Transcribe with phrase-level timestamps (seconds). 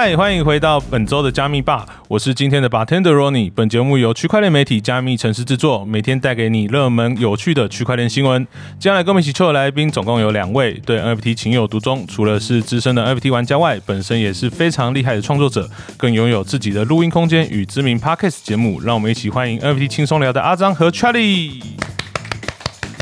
[0.00, 3.50] 嗨，欢迎回到本周的加密吧，我是今天的 bartender Ronnie。
[3.52, 8.46] 本节目由区块链媒体加密城市制作，每天带给你热门有趣的区块链新闻。
[8.78, 18.80] 接下来跟我们一起抽的来宾总共有两位，对 NFT 情有独钟，除了是资深的 NFT 玩家外，本身也是非常厉害的创作者，更拥有自己的录音空间与知名 podcast 节目。
[18.80, 21.60] 让我们一起欢迎 NFT 轻松聊的阿张和 Charlie。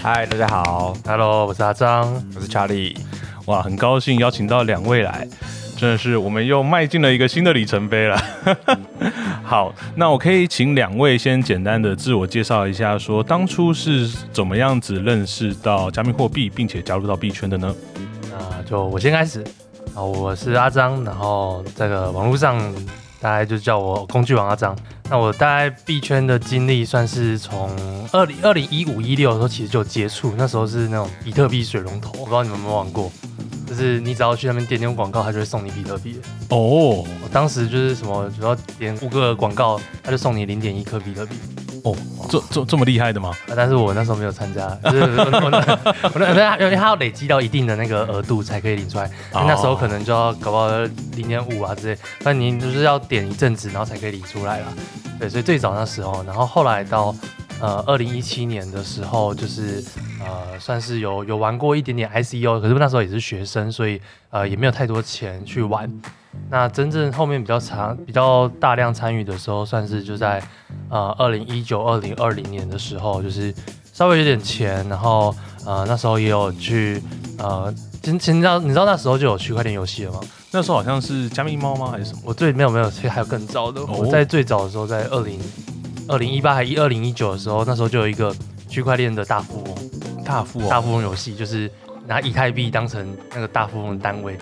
[0.02, 2.96] 嗨，大家好，Hello，我是阿张，我是 Charlie。
[3.44, 5.28] 哇，很高兴邀请到两位来。
[5.76, 8.18] 真的是，我们又迈进了一个新的里程碑了。
[9.44, 17.74] 好，那我可以请两位先简单的自我介绍一下，说当初是怎么样子认识到加密货币，并且加入到币圈的呢？
[18.30, 19.44] 那就我先开始。
[19.94, 22.58] 啊，我是阿张，然后这个网络上
[23.20, 24.76] 大家就叫我工具王阿张。
[25.08, 27.70] 那我大概币圈的经历算是从
[28.12, 33.12] 二零二零一五一六的时候其实就接触，那时候是那种比特币水龙头，我不知道你们有没有玩过。
[33.66, 36.20] 就是你只要去那边点点广告，他就会送你比特币。
[36.50, 41.34] 哦，我当时就是什么，只要点五个广告，他就送你零点一颗比特币。
[41.84, 41.94] 哦，
[42.28, 43.32] 这这这么厉害的吗？
[43.54, 50.68] 但是我那时候没有参加，就是我那我那因为他要累积到一定的那个额度才可以领出来，那时候可能就要搞不好
[51.14, 54.66] 零点五啊之类，但你就是要点一阵子，然后才可以领出来啦。
[55.20, 57.14] 对，所以最早那时候，然后后来到
[57.60, 59.84] 呃二零一七年的时候，就是。
[60.18, 65.88] 呃，算是有有玩过一点点 ICO，可是那时候也是学生，所以呃也没有太多钱去玩。
[66.50, 70.42] 那真正后面比较长、比较大量参与的时候，算是就在
[70.88, 73.54] 呃二零一九、二零二零年的时候，就是
[73.92, 75.32] 稍微有点钱，然后
[75.64, 77.00] 呃那时候也有去
[77.38, 80.20] 呃，其实你知道你知道那时候就有区块链游戏了吗？
[80.50, 81.90] 那时候好像是加密猫吗？
[81.92, 82.20] 还是什么？
[82.24, 83.84] 我最没有没有，其实还有更早的。
[83.84, 85.38] 我在最早的时候，在二零
[86.08, 88.34] 二零一八还一二零一九的时候，那时候就有一个
[88.68, 89.74] 区块链的大富翁。
[90.24, 91.70] 大富翁，大富翁游戏就是
[92.06, 94.36] 拿以太币当成那个大富翁的单位，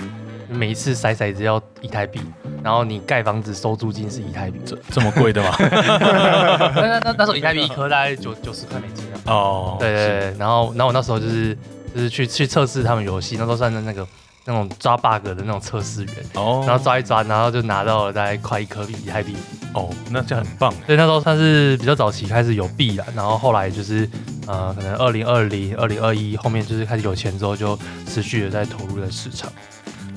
[0.49, 2.21] 每一次骰骰子要以太币，
[2.63, 5.55] 然后你盖房子收租金是以太币，这这么贵的吗？
[5.61, 9.21] 那那那时候以太币一颗大概九九十块美金啊。
[9.27, 11.55] 哦，对对对，然后然后我那时候就是
[11.95, 14.07] 就是去去测试他们游戏，那时候算是那个。
[14.45, 19.35] 那种抓 bug 的那种测试员，哦，然后抓一抓，然后就拿到了大概快一颗币一台币，
[19.73, 20.71] 哦，那这样很棒。
[20.87, 24.09] 所以那时候算是比较早期开始有币了，然后后来就是
[24.47, 29.51] 呃，可能二零二零、二零二一后面就是开始有钱之后，就持续的在投入在市场。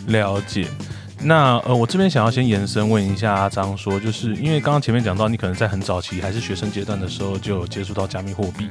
[0.07, 0.67] 了解。
[1.23, 8.69] 那呃，我这边想要先延伸问一下阿张，说就是因为刚刚前面讲到，你可能在很早期还是学生阶段的时候就有接触到加密货币。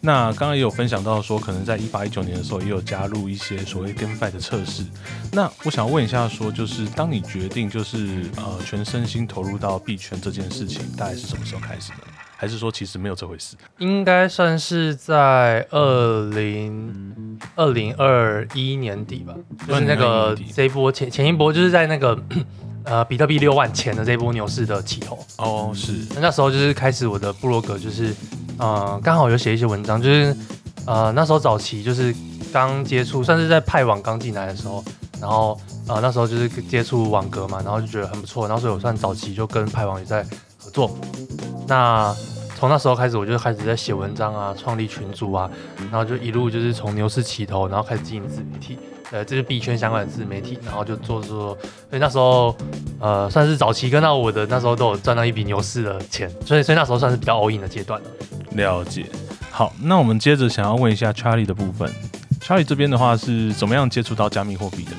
[0.00, 4.84] 那刚刚也有分享到说，可能在一八一九年的时候也有加入一些所谓 GameFi 的测试。
[5.32, 12.15] 那我想问一下，说就是当你决定就是呃全身心投入到币圈这件事情，大概是什么时候开始的？
[12.38, 13.56] 还是说其实没有这回事？
[13.78, 19.34] 应该算是在二零二零二一年底吧，
[19.66, 22.16] 就是那个这一波前前一波，就是在那个
[22.84, 25.18] 呃比特币六万前的这一波牛市的起头。
[25.38, 25.92] 哦，是。
[26.20, 28.14] 那时候就是开始我的部落格，就是
[28.58, 30.36] 呃刚好有写一些文章，就是
[30.86, 32.14] 呃那时候早期就是
[32.52, 34.84] 刚接触，算是在派网刚进来的时候，
[35.20, 35.58] 然后
[35.88, 40.22] 呃那时候就是接触网格嘛，然后就觉得很不错，然后所以我算早期就跟派网也在
[40.58, 40.96] 合作。
[41.66, 42.14] 那
[42.56, 45.50] 从那时候开始，我就开始在写文章啊，创立群组啊，
[45.90, 48.78] 然后就一路就是从牛市起头，然后开始经营自媒体，
[49.10, 51.56] 呃，这是币圈相关的自媒体，然后就做做，
[51.90, 52.56] 所以那时候
[52.98, 58.06] 呃算是早期跟到我的，那时候都有赚到一笔牛市的钱，所以所以那时候算是比较 all in 的阶段了。
[58.52, 59.04] 了解。
[59.50, 61.90] 好，那我们接着想要问一下 Charlie 的部分
[62.40, 64.92] ，Charlie 这边的话是怎么样接触到加密货币的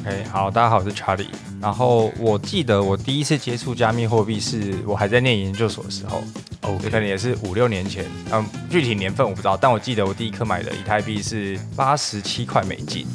[0.00, 1.45] ？OK，好，大家好，我是 Charlie。
[1.60, 6.22] 然后我记得我第一次接触加密货币是我还在念研究所的时候，
[6.62, 13.06] 哦，可能也是五六年前，嗯，具体年份我不知道，但我记得我第一颗买的以太币是八十七块美金，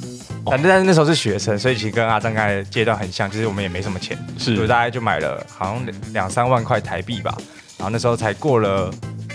[0.46, 7.38] 反正但是那时候是学生，所以其实跟阿张刚才阶段很像，就是我们也没什么钱，是，所以大概就买了好像两三万块台币吧，
[7.78, 8.92] 然后那时候才过了。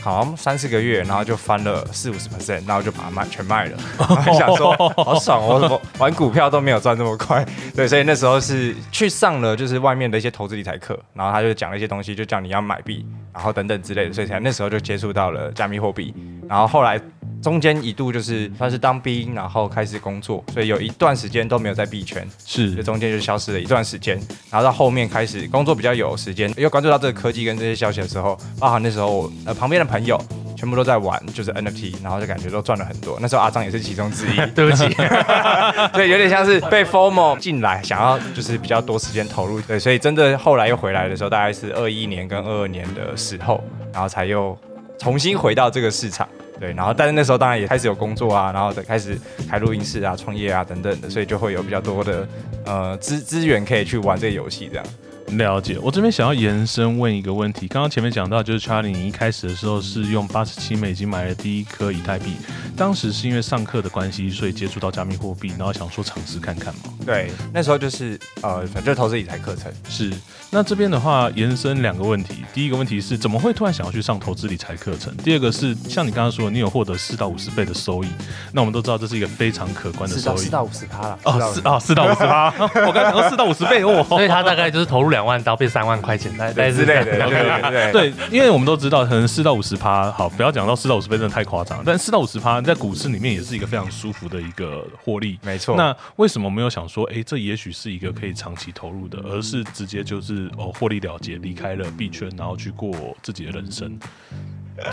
[0.07, 3.77] 好像三四个月，然后就翻了四五十 percent，然后就把它卖全卖了。
[4.39, 7.45] 想说好爽哦，玩股票都没有赚这么快。
[7.75, 13.05] 对，所以那时候是去上了就是外面的一些投资理财课，然后他就讲了一些东西，就叫你要买币，
[13.35, 16.15] 然后等等之类的，所以才那时候就接触到了加密货币。
[16.49, 17.01] 然后后来
[17.43, 24.17] 中间一度就是算是当兵，然后开始工作，所以有一段时间都没有在币圈，是，就中间就消失了一段时间。
[24.51, 30.21] 然后到后面开始工作比较有时间，又关注到这个科技跟这些消息的时候，包含那时候呃旁边的朋友。
[30.59, 33.19] 全部都在玩，就是 NFT，然后就感觉都赚了很多。
[33.21, 34.89] 那时候阿张也是其中之一， 对不起，
[35.93, 43.63] 对，有点像是被 FOMO 进来，想要就是比较多时间投入，对，所以真的后来又回来的时候，大概是二一年跟二二年的时候，
[43.93, 44.59] 然后才又
[44.99, 46.27] 重新回到这个市场。
[46.59, 49.21] 对，然后但是那时候当然也开始有工作啊，然后开始
[49.51, 52.27] 开录音室啊、创业啊等等的，所以就会有比较多的
[52.65, 54.87] 呃资资源可以去玩这个游戏这样。
[55.33, 57.67] 了解，我这边想要延伸问一个问题。
[57.67, 62.37] 刚刚前面讲到，就是 Charlie，你一开始的时候是用八十七美金买了第一颗以太币，
[62.77, 66.81] 当时是因为上课的关系，所以接触到加密货币，然后想说尝试看看嘛。
[67.05, 69.71] 对，那时候就是呃，反正投资理财课程。
[69.89, 70.13] 是，
[70.51, 75.15] 那这边的话延伸两个问题，第一个问题是怎么会突然想要去上投资理财课程？
[75.19, 78.09] 第二个是像你刚刚说，你有获得四到五十倍的收益，
[78.53, 81.19] 那我们都知道这是一个非常可观的收益，四到五十趴了。
[81.25, 85.97] 哦，四哦，四到五十趴，我刚才讲到四到五十倍哦， 所以他大概就是投入两 万刀变三万。
[86.07, 91.83] 块钱，对之类的，对对对对，因为我们都知道，可能四到五十趴，好，不要讲到四到五十倍，真的太夸张。
[91.85, 95.75] 但四到五十趴在股市里面也是一个非常舒服的一个获利，没错。
[95.75, 103.99] 那为什么没有想说，哎，这也许是一个可以长期投入的，而是直接就是哦获利了结，离开了币圈，然后去过自己的人生？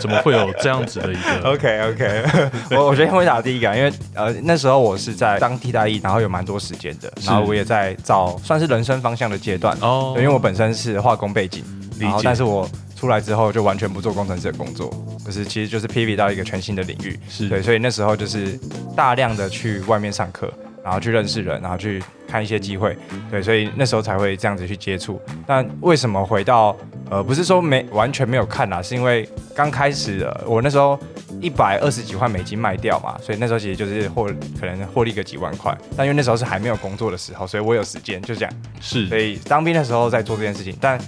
[0.00, 1.50] 怎么会有这样子的一个？
[1.50, 2.24] OK OK，
[2.70, 11.64] 我我觉得先回答第一个，因为呃那时候我是在当替代役，然后有蛮多时间的，然后我也在找算是人生方向的阶段哦，因为我本身是化工背景，
[11.98, 14.90] 然后但是我出来之后就完全不做工程师的工作，
[15.24, 18.58] 可是其实就是 pivot 到一个全新的领域，是对，所以那时候就是
[18.96, 20.52] 大量的去外面上课。
[20.84, 22.94] 然后去认识人，然后去看一些机会，
[23.30, 25.18] 对，所以那时候才会这样子去接触。
[25.46, 26.76] 但为什么回到
[27.10, 30.98] 呃，不是说没完全没有看啦，是因为刚开始我那时候
[31.40, 34.26] 一百二十几万美金卖掉嘛，所以那时候其实就是获
[34.60, 35.74] 可能获利个几万块。
[35.96, 38.52] 但因为那时候是还没有工作的时候，所以我有时间就这样。
[38.78, 40.98] 是，所以当兵的时候在做这件事情，但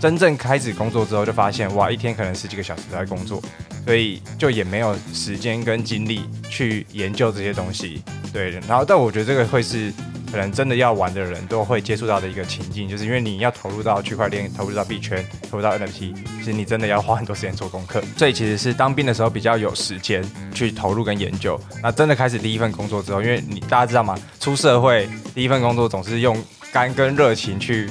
[0.00, 3.42] 真正开始工作之后，就发现哇，一天可能十几个小时都在工作，
[3.84, 8.02] 所以就也没有时间跟精力去研究这些东西。
[8.32, 9.90] 对，然后但我觉得这个会是
[10.30, 18.02] 可能真的要玩的人都会接触到的一个情境，就是因为你要投入到区块链，投入到币圈，投入到 NFT，其实你真的要花很多时间做功课。
[18.18, 20.22] 所以其实是当兵的时候比较有时间
[20.52, 21.58] 去投入跟研究。
[21.82, 24.18] 那真的开始第一份工作之后，因为你大家知道吗？
[24.38, 26.36] 出社会第一份工作总是用
[26.70, 27.88] 肝跟热情去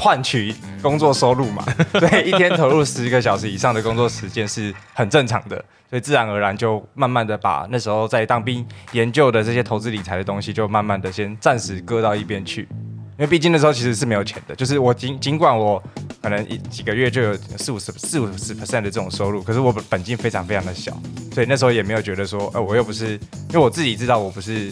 [0.00, 1.62] 换取工作收入嘛，
[1.92, 5.62] 对，一天投入十个小时以上的工作时间是很正常的。
[5.90, 15.82] 所以自然而然就慢慢的把那时候在当兵研究的这些投资理财的东西，就慢慢的先暂时搁到一边去，因为毕竟那时候其实是没有钱的，就是我尽尽管我
[16.22, 20.92] 可能一几个月就有四五十四五十 percent 的这种收入，可是我本金非常非常的小，
[21.34, 23.14] 所以那时候也没有觉得说，呃，我又不是，
[23.48, 24.70] 因为我自己知道我不是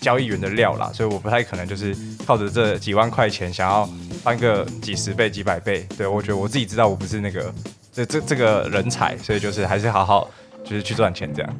[0.00, 1.96] 交易员的料啦，所以我不太可能就是
[2.26, 3.88] 靠着这几万块钱想要
[4.22, 7.52] 翻个几十倍几百倍，对我觉得我自己知道我不是那个
[7.92, 10.30] 这这这个人才，所以就是还是好好。
[10.64, 11.56] 就是去赚钱这样，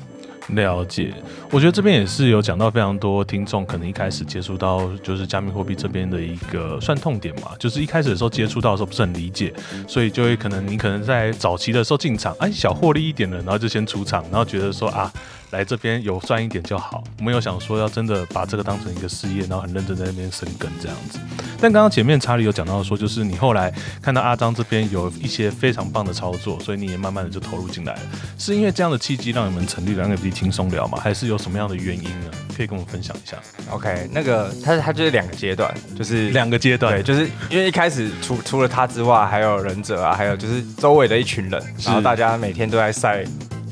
[0.48, 1.14] 了解。
[1.50, 9.54] 我觉得这边也是有讲到非常多听众可能一开始接触到就是加密货币这边的一个算痛点嘛，就是一开始的时候接触到的时候不是很理解，
[9.86, 15.10] 所以就会可能你可能在早期的时候进场，哎，小获利一点了，然后就先出场，然后觉得说啊。
[15.50, 21.18] 来这边有赚一点就好，没有想说要真的把这个当成一个事业，然后很认真在那边生根这样子。
[21.60, 23.72] 但刚刚前面查理有讲到说，就是你后来
[24.02, 28.00] 看到阿张这边有一些非常棒的操作，所以你也慢慢的就投入进来了。
[28.36, 30.98] 是因为这样的契机让你们成立了 NFT 轻松聊吗？
[31.02, 32.30] 还是有什么样的原因呢？
[32.56, 33.36] 可以跟我们分享一下。
[33.70, 43.24] OK，那个他他就是两个阶段，就是两个阶段，对，就是因为一开始除除了他之外，还有忍者啊，还有就是周围的一群人，然后大家每天都在晒。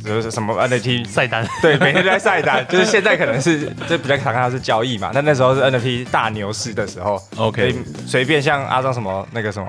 [0.07, 2.65] 就是什么 NFT 晒单，对，每天都在晒单。
[2.71, 7.75] 就是现在可能是这比较常看到是交易嘛，但那时候是 NFT 大牛市的时候，OK，
[8.07, 9.69] 随便像阿张什么那个什么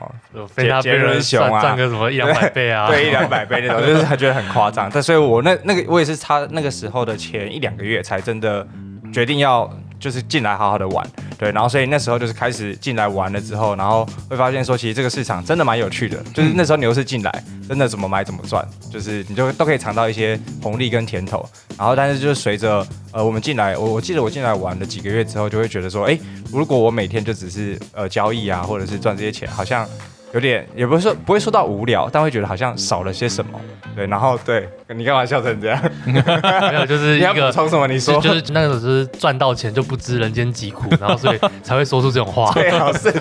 [0.56, 4.90] 杰杰伦熊啊，赚个什么一两百倍啊，对，一两百倍那种，就是他觉得很夸张。
[4.94, 8.66] 但所以我那那个我也是差那个时候的前一两个月才真的
[9.12, 9.70] 决定要。
[10.00, 16.18] 就是进来好好的玩，对，然后所以那时候就是开始进来玩了之后，然后会发现说，其实这个市场真的蛮有趣的。
[16.34, 21.48] 就是那时候牛市进来，真的怎么买怎么赚，就是你就都可以尝到一些红利跟甜头。
[21.78, 26.18] 然后但是就是随着呃我们进来，我我记得我进来玩了几个月之后，就会觉得说，哎，
[26.52, 29.88] 如果我每天就只是呃交易啊，或者是赚这些钱，好像。
[30.34, 33.52] 有点也不是说不会说到无聊，但会觉得好像少了些什么。
[33.96, 35.82] 对，然后对你干嘛笑成这样？
[36.06, 37.88] 没有，就是 一个从什么？
[37.88, 42.52] 你说就是那个是赚到钱就不知人间疾苦，然后所以才会说出这种话。
[42.54, 43.12] 对， 是，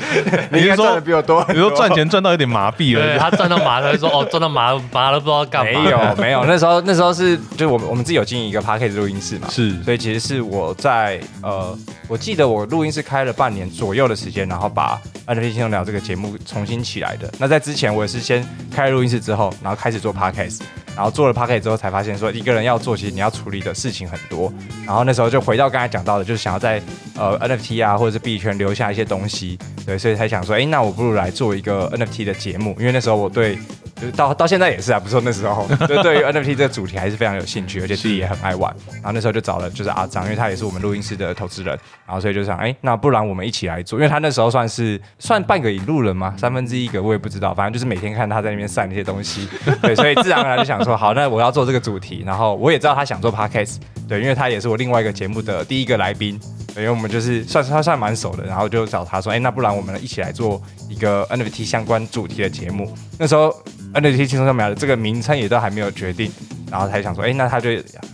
[0.51, 1.45] 你应该赚的比我多。
[1.49, 5.71] 你说赚钱赚到有点麻痹了，对他赚到麻，他会说哦，赚到麻麻了，不知道干嘛。
[5.81, 11.77] 没有，没有，那时候那时候是就我们我们自己有经营一个 p a r k a s 录音室嘛，是，所以其实是我在呃，
[12.09, 15.01] 我记得我录音室开了半年左右的时间，然后把。
[15.27, 17.31] NFT 轻松聊这个节目重新起起来的。
[17.39, 20.63] 那在之前，我也是先开录音室之后，然后开始做 podcast，
[20.97, 24.51] 然后做了 podcast 之后，才发现说一个人要做，其实你要处理的事情很多。
[24.87, 26.81] 然后那时候就回到刚才讲到的，就是想要在
[27.15, 33.59] 呃 NFT 啊或者是币圈留下一些东西，对，所以才想说，哎，那我不如来做一个 NFT 的节目，因为那时候我对
[33.97, 38.75] 就是到到现在也是啊，不是说那时候， 就对于 NFT 这个主题还是非常有兴趣，而且自己也很爱玩。
[38.97, 41.77] 然后那时候就找了就是阿张，因为他也是我们录音室的投资人，
[42.07, 49.49] 然后所以就想，哎，那不然我们一起来做，因为他那时候算是算半个引路人嘛，三分之一个我也不知道，反正就是每天看他在那边晒那些东西，
[49.81, 52.23] 对，所以自然而然就想说，好，那我要做这个主题。
[52.27, 53.77] 然后我也知道他想做 podcast，
[54.07, 56.39] 对，因为他也是我另外一个节目的第一个来宾。
[56.77, 62.93] 因为我们就是算是他算蛮熟的，然后就找他说，哎，那不然我们一起来做一个 NFT 相关主题的节目。
[63.19, 63.55] 那时候
[63.95, 66.31] NFT 轻松上面的这个名称也都还没有决定，
[66.71, 67.71] 然后他就想说，哎，那他就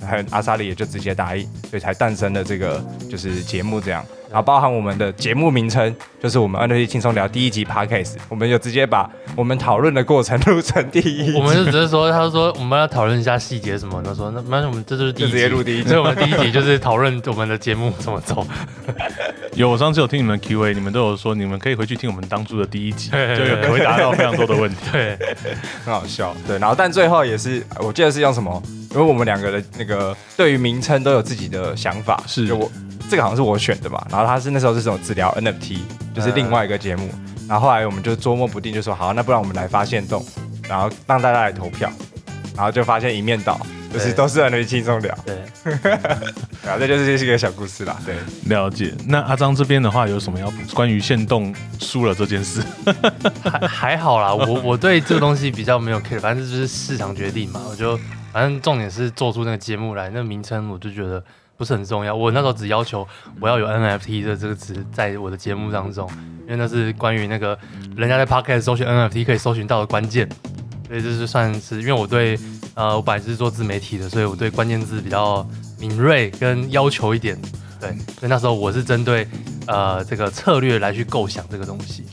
[0.07, 4.05] 还有阿萨利也就直接答应，所以才诞生了这个就是节目这样。
[4.33, 11.37] 然后包含我们的节目名称，就是我们 NFT 轻松聊第一集 Podcast，我们就直接把我们讨论的过程录成第一集。
[11.37, 15.89] 我们就只是说，他说我们要讨论一下细节什么，他说那那我们这就是第一集，直接录第一集。
[15.91, 18.47] 所以我们第一集就是讨论我们的节目怎么走。
[19.53, 25.19] 有，我上次有听你们 Q&A，你们都有说你们可以回去听我们当初的第一集， 就有回答到非常多的问题， 对，
[25.85, 26.35] 很好笑。
[26.47, 28.63] 对，然后但最后也是，我记得是用什么？
[28.93, 32.71] 因为我们两个的那个对于名称都有自己的想法，是我。
[33.13, 35.81] 这个好像是我选的吧，然后他是那时候是什么治疗 NFT，
[36.15, 37.11] 就是另外一个节目，
[37.47, 40.25] 然后后来我们就捉摸不定，就说好，那不然我们来发现动，
[40.67, 41.93] 然后让大家来投票，
[42.57, 43.61] 然后就发现一面倒，
[43.93, 45.37] 就是都是 NFT 轻松聊，对，
[46.63, 48.15] 然 后这就是这是一个小故事啦，对，
[48.47, 48.95] 了解。
[49.07, 50.57] 那阿张这边的话有什么要补？
[50.73, 52.63] 关于限动输了这件事，
[53.45, 57.95] 还还好啦，我我对这个东西比较没有 care，反正就是市场决定嘛，我就
[58.33, 61.23] 反正重点是做出那个节目来，那个名称我就觉得。
[61.63, 63.07] 不是很重要，我那时候只要求
[63.41, 67.57] 我要有 NFT 的这个词在我的节目当中，因为那是关于那个
[67.97, 70.29] 人家在 Podcast 搜寻 NFT 可以搜寻到的关键，
[70.89, 72.37] 所以这是算是因为我对
[72.75, 77.41] 呃我本来是做自媒体的，所以我对关键字比较敏锐跟要求一点，
[77.81, 79.25] 对，所以那时候我是针对
[79.69, 82.05] 呃这个策略来去构想这个东西。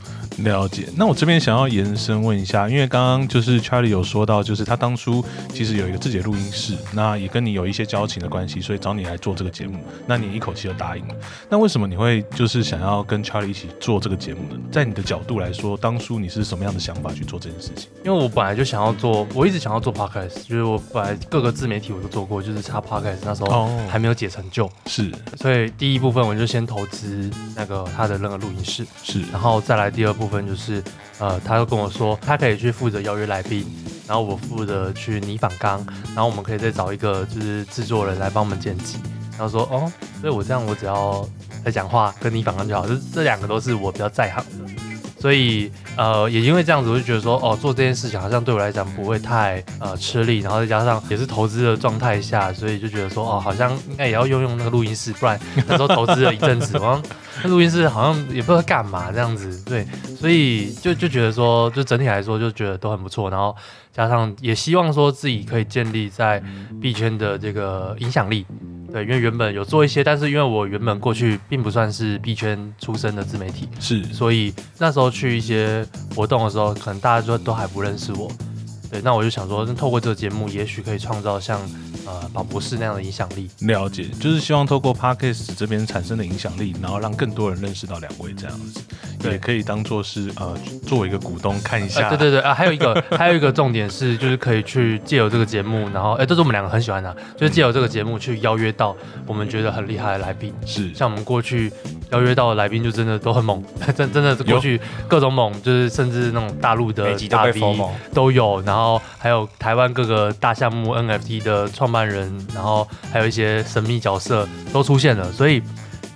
[0.43, 11.15] 了解，那我这边想要延伸问一下，因为刚刚就是 Charlie 有说到，就是他当初其实有一个自己的录音室，那也跟你有一些交情的关系，所以找你来做这个节目，那你一口气就答应了。
[11.49, 14.59] 那为什么你会就是想要跟 Charlie 一起做这个节目呢？
[14.71, 17.89] 在你的角度来说，当初你是什么样的想法去做这件事情？
[18.03, 30.81] 因为我本来就想要做，我一直想要做 Podcast，就是我本来各个自媒体我都做过，就是插 Podcast 那时候还没有解成就，是，所以第一部分我就先投资那个他的那个录音室，是，然后再来第二部部分就是。
[31.21, 33.65] 呃，他又跟我说，他可以去负责邀约来宾，
[34.07, 38.99] 然后我负责去拟仿纲，然后我们可以再找一个就是制作人来帮我们剪辑。
[39.37, 41.27] 然后说，哦，所以我这样我只要
[41.65, 44.71] 在讲话跟你仿纲就好，这这两个都是我比较在行的。
[45.19, 57.01] 所以，呃，也因为这样子，我就觉得说，哦，做这件事情好像对我来讲不会太呃吃力，然后再加上也是投资的状态下，所以就觉得说，哦，好像应该也要用用那个录音室，不然那时候投资了一阵子，我
[57.43, 59.85] 那录音室好像也不知道干嘛这样子，对，
[60.17, 63.55] 所以就就觉得说，就整体来说就觉得都很不错，然后
[63.93, 66.43] 加上也希望说自己可以建立在
[66.81, 68.45] 币圈的这个影响力。
[68.91, 78.31] 对，因为原本有做一些，但是因为我原本过去并不算是币圈出身的自媒体，是，所以那时候去一些活动的时候，可能大家就都还不认识我。
[78.89, 81.59] 对，那我就想说，透过这个节目，也许可以创造像。
[82.05, 88.81] 呃，宝博士那样的影响力，了解，就是希望透过 parkas 这边产生的影响力，然后让更多人认识到两位这样子，
[89.29, 92.09] 也可以当做是呃，作为一个股东看一下。
[92.09, 98.95] 对对对啊，还有一个还有一个重点是，就是可以去借由这个节目，然后哎，这是我们两个很喜欢的，就是借由这个节目去邀约到
[99.27, 100.51] 我们觉得很厉害的来宾。
[100.65, 101.71] 是，像我们过去
[102.11, 103.63] 邀约到的来宾，就真的都很猛，
[103.95, 107.61] 真真的是过去各种猛，就是甚至那种大陆的大 V
[108.15, 108.78] 都有，然后
[109.17, 111.99] 还有台湾各个大项目 NFT 的创办。
[112.09, 115.61] 人，然后还有一些神秘角色都出现了，所以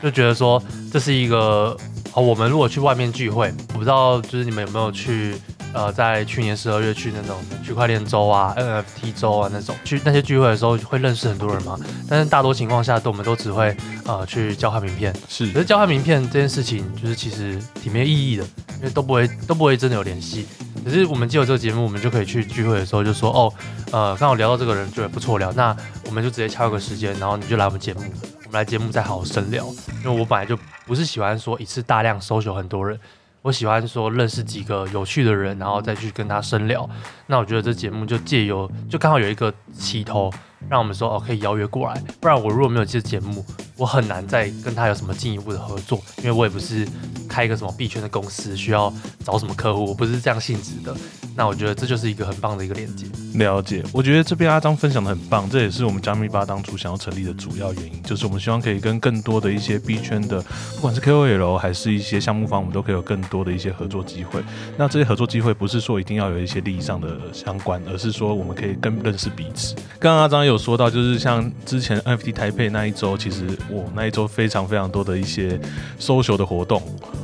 [0.02, 0.60] 就觉得说
[0.92, 1.78] 这是一个
[2.14, 2.22] 哦。
[2.24, 5.36] 我们如果去外面聚会，我不知道就是你们有没有去
[5.74, 11.78] 呃，在去年十二月去那种区块链周啊、NFT 周啊那种去那些聚会的时候，会认识很多人吗？
[12.08, 15.14] 但是大多情况下，都我们都只会呃去交换名片。
[15.28, 18.44] 是，可是交换名片这件事情，就是其实挺没意义的，
[18.78, 20.48] 因为都不会都不会真的有联系。
[20.84, 23.54] 可是我们借有这个节目，我们就可以去聚会的时候就说哦，
[23.92, 25.76] 呃，刚好聊到这个人，觉得不错聊，那
[26.06, 29.66] 我们就直接敲个时间，然后你就来我们节目，我们来节目再好好深聊。
[30.04, 33.00] 因为我本来就不是喜欢说一次大量搜求很多人，
[33.42, 36.90] 我喜欢说认识几个有趣的人，然后再去跟他深聊。
[37.28, 40.32] 那我觉得这节目就借由就刚好有一个起头，
[40.70, 43.46] 让我们说哦可以邀约过来，不然我如果没有这节目，
[43.78, 46.88] 我很难再跟他有什么进一步的合作，因为我也不是。
[47.30, 48.94] 开一个什么币圈的公司，需要
[49.26, 50.96] 找什么客户，我不是这样性质的。
[51.36, 53.08] 那我觉得这就是一个很棒的一个连接。
[53.40, 60.40] 了解，我觉得这边阿张分享的很棒，这也是我们加密吧当初想要成立的主要原因，就是我们希望可以跟更多的一些币圈的，
[60.76, 64.44] 不管是 KOL 还是一些项目方，我们都可以有更多的一些合作机会。
[64.78, 69.74] 那这些合作机会不是说一定要有一些利益上的相关，而是说我们可以更认识彼此。
[70.00, 75.60] 刚刚阿张有有说到，就是像之前 NFT 台北那一周，其实我那一周非常非常多的一些
[76.00, 76.82] social 的活动。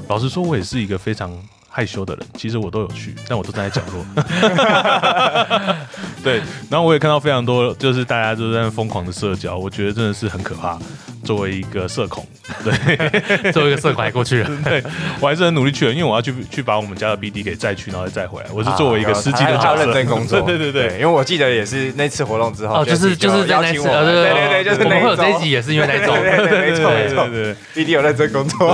[0.07, 1.31] 老实说，我也是一个非常。
[1.69, 4.03] 害羞的人，其实我都有去，但我都站在角落。
[6.23, 10.77] 对，然后我也看到非常多，就是大家都在疯狂的社交，我觉得真的是很可怕。
[11.21, 12.25] 作为一个社恐，
[12.63, 12.71] 对，
[13.51, 14.81] 作为一个社恐还过去了，对
[15.19, 18.47] 我还是很努力去了，因为我要去去把我们家的 BD 给载去，然后再载回来。
[18.53, 20.39] 我是作为一个司机的角色，认真工作。
[20.47, 28.69] 对对对，因为我记得也是那次活动之后，哦，就是就是在那次，对对对，就是我们会有这一集也是因为那种，没错没错，对 BD 有认真工作。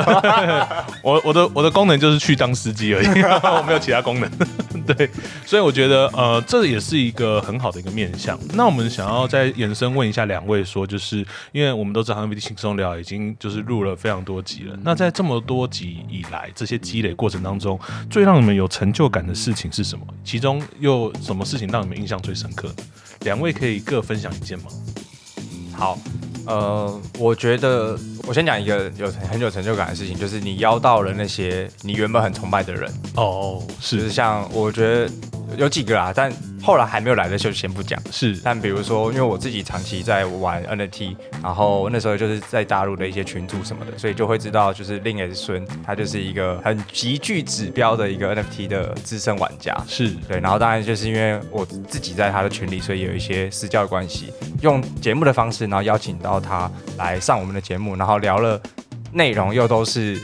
[1.01, 3.07] 我我的我的功能就是去当司机而已，
[3.57, 4.29] 我没有其他功能。
[4.85, 5.09] 对，
[5.45, 8.37] 所以我觉得呃，这也是一个很好的一个面向。
[8.53, 14.77] 那我们想要再延伸问一下两位，说就是因为我们都知道 BD 轻松聊已经就是录了非常多集了。
[14.83, 20.05] 那在这么多集以来，这些积累过程当中，最让你们有成就感的事情是什么？
[20.23, 22.71] 其中又什么事情让你们印象最深刻？
[23.21, 24.65] 两位可以各分享一件吗？
[25.75, 25.97] 好。
[26.45, 27.97] 呃，我觉得
[28.27, 32.91] 我先讲一个有很有成就感的事情，就是你邀到了那些你原本很崇拜的人。
[33.15, 35.09] 哦，是，就是像我觉得
[35.57, 36.31] 有几个啊，但。
[36.65, 38.39] 后来还没有来的就先不讲，是。
[38.43, 50.39] 但比如说，因为我自己长期在玩 NFT，然后那时候就是在大陆的一些群组什么的，所以就会知道，就是令 S 孙他就是一个很极具指标的一个 NFT 的资深玩家，是对。
[50.39, 58.61] 然后当然就是因为我自己在他的群里，所以有一些私教的关系，用节目的方式，然后邀请到他来上我们的节目，然后聊了
[59.11, 60.19] 内容又都是。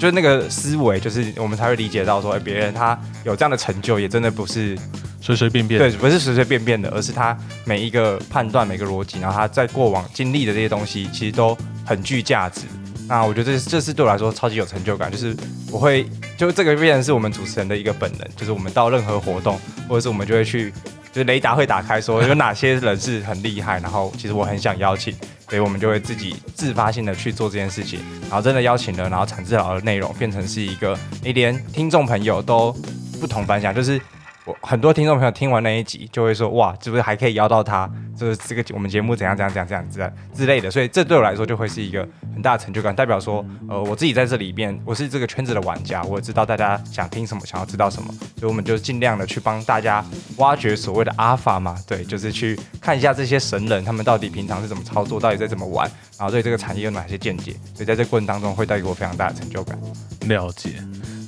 [0.00, 4.76] 就是那个思维，就是我们才会理解到说，哎，别人他有这样的成就，也真的不是
[5.20, 11.56] 随随便便，对，不是随随便便的，而是他每一个判断、每个逻辑，然后他在过往经历的这些东西，其实都
[11.86, 12.62] 很具价值。
[13.06, 15.36] 那我觉得这这是对我来说超级有成就感，就是
[15.70, 16.04] 我会，
[16.36, 19.56] 就这个变成是我们主持人的一个本能，就是我们到任何活动，
[19.88, 20.74] 或者是我们就会去，
[21.12, 25.14] 就是雷达会打开，说有哪些人是很厉害，然后其实我很想邀请。
[25.48, 32.74] 所以我们就会自己自发性的去做这件事情，然后真的邀请了，然后产自老的内容变成是一个，你连听众朋友都
[33.20, 34.00] 不同凡响，就是。
[34.44, 37.88] 我很多听众朋友听完那一集，就会说哇，是不是还可以邀到他？
[38.18, 50.04] 就是这个我们节目怎样怎样怎样这样子之类的，所以这对我来说就会是一个很大的成就感，代表说，呃，我自己在这里边，我是这个圈子的玩家，我知道大家想听什么，想要知道什么，所以我们就尽量的去帮大家
[50.38, 59.78] 挖掘所谓的阿法嘛，对，就是去看一下这些神人他们到底平常是怎么操作，到底在怎么玩，然后对这个产业有哪些见解，所以在这过程当中会带给我非常大的成就感。
[60.26, 60.70] 了解。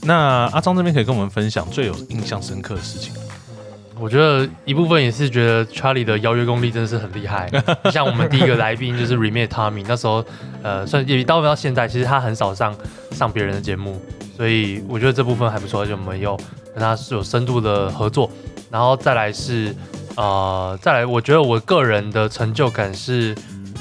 [0.04, 0.14] 那
[0.52, 3.12] 阿张这边可以跟我们分享最有印象深刻的事情。
[3.98, 7.48] 我觉得一部分也是觉得 Charlie 的邀约功力真的是很厉害。
[7.92, 10.22] 像我们第一个来宾就是 Remake Tommy，那时候
[10.62, 12.74] 呃，算也到到现在，其实他很少上
[13.12, 14.02] 上别人的节目，
[14.36, 16.36] 所以我觉得这部分还不错，就我们有
[16.74, 18.28] 跟他是有深度的合作。
[18.68, 19.72] 然后再来是
[20.16, 23.32] 呃，再来，我觉得我个人的成就感是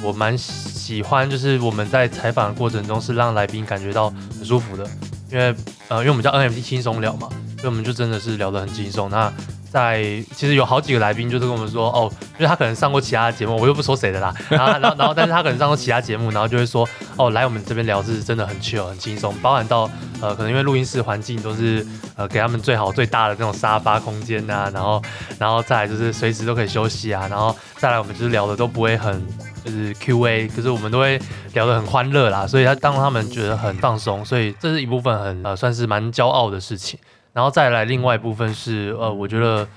[0.04, 4.88] 我蛮喜欢，就是我们在采访的过程中是让来宾感觉到很舒服的。
[5.34, 5.54] 因为
[5.88, 9.10] 呃，因为我们叫 NFT 轻松聊嘛，所以我们就真的是聊得很轻松。
[9.10, 9.34] 那
[9.74, 10.04] 在
[10.36, 12.08] 其实有好几个来宾就是跟我们说，哦，
[12.38, 14.32] 因为他可能上过其他的节目，我又不说谁的啦。
[14.48, 19.90] 然后，然后，然后，但是他可能上过其他节目，然后就会说，哦，来我们这边聊是真的很 chill 很轻松，包含到
[20.22, 21.84] 呃，可能因为录音室环境都是
[22.16, 25.02] 呃给他们最好最大的那种沙发空间呐，然后，
[25.40, 29.26] 然后再来就是随时都可以休息啊，然后再来我们就是聊的都不会很
[29.66, 31.20] 就是 Q&A，可是我们都会
[31.54, 37.00] 聊得很欢乐啦，所以他当他们觉得很放松，所以这是一部分很呃算是蛮骄傲的事情。
[37.34, 39.68] 然后再来，另外一部分是，呃，我觉得，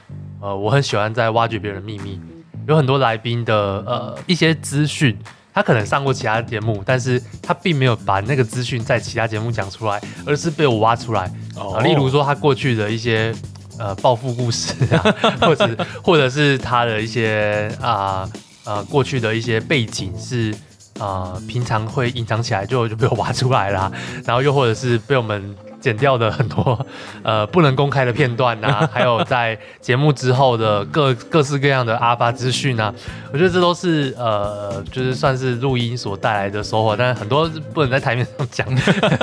[0.43, 2.21] 呃，我很喜欢在挖掘别人秘密。
[2.69, 3.55] 有很多来宾的，
[3.87, 5.17] 呃，一些资讯，
[5.55, 11.33] 他可能上过其他节目，但是他并没有把那个资讯在其他节目讲出来，而是被我挖出来。
[11.55, 11.81] 哦。
[11.83, 13.35] 例如说他过去的一些，
[13.79, 15.03] 呃，暴富故事啊，
[15.41, 18.29] 或者或者是他的一些啊，
[18.67, 20.55] 呃，过去的一些背景是，
[20.99, 23.91] 啊，平常会隐藏起来，就就被我挖出来啦。
[24.27, 25.57] 然后又或者是被我们。
[25.87, 26.85] 剪掉的很多
[27.23, 32.93] 呃不能公开的片段呐、 还有在节目之后的各各式各样的阿发资讯呐，
[33.33, 38.67] 我觉得这都是呃就是算是录音所带来的收获，但是很多是不能在台面上讲，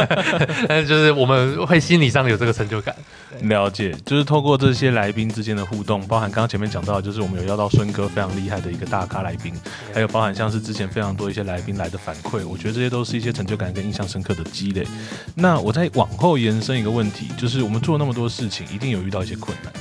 [0.69, 2.95] 但是就是我们会心理上有这个成就感。
[3.41, 9.52] 了解，就是透过这些来宾之间的互动，包含刚刚前面讲到，就是我们有邀到孙哥非常厉害的一个大咖来宾，
[9.93, 14.88] 还有包含像是之前非常多一些来宾来的反馈，我觉得这些都是一些成就感跟印象深刻的积累。
[15.36, 19.74] 那我在往后延人生一个问题，就是我们做那么多事情，一定有遇到一些困难。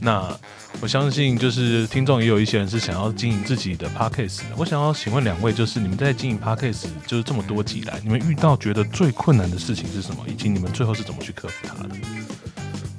[0.00, 0.36] 那
[0.80, 4.44] 我相信，就是听众也有一些人是想要经营自己的 podcast 的。
[4.56, 11.90] 我想要请问两位，就是你们在经营 podcast 就是这么多集来，你们遇到觉得最困难的事情是什么，以及你们最后是怎么去克服它的？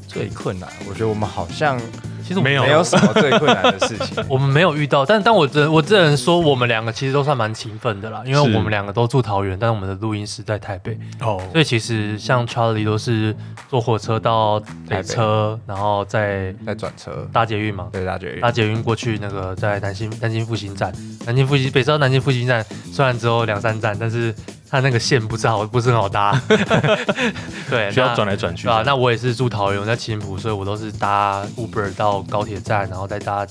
[0.08, 1.80] 最困难，我觉得我们好像
[2.28, 2.64] 其实我没有。
[2.68, 4.22] 没有什么最困难的事情。
[4.28, 13.34] 我们没有遇到，但但我只我只能说，我们两个其实都算蛮勤奋的啦，因为我们两个都住桃园，但是我们的录音室在台北，哦，所以其实像 Charlie 都是
[13.70, 20.94] 坐火车到北车，然后再再转车，搭捷运嘛，对大绝搭捷运过去那个在南京南京复兴站，
[21.26, 24.36] 南京复兴北车到南京复兴站虽然只有两三站，但是
[24.70, 26.40] 它那个线不是好不是很好搭，
[27.70, 28.68] 对，需要那转来转去。
[28.68, 33.48] 啊，那我也是住桃园，我在青浦，所以我都是搭 Uber 到高铁站，然后再搭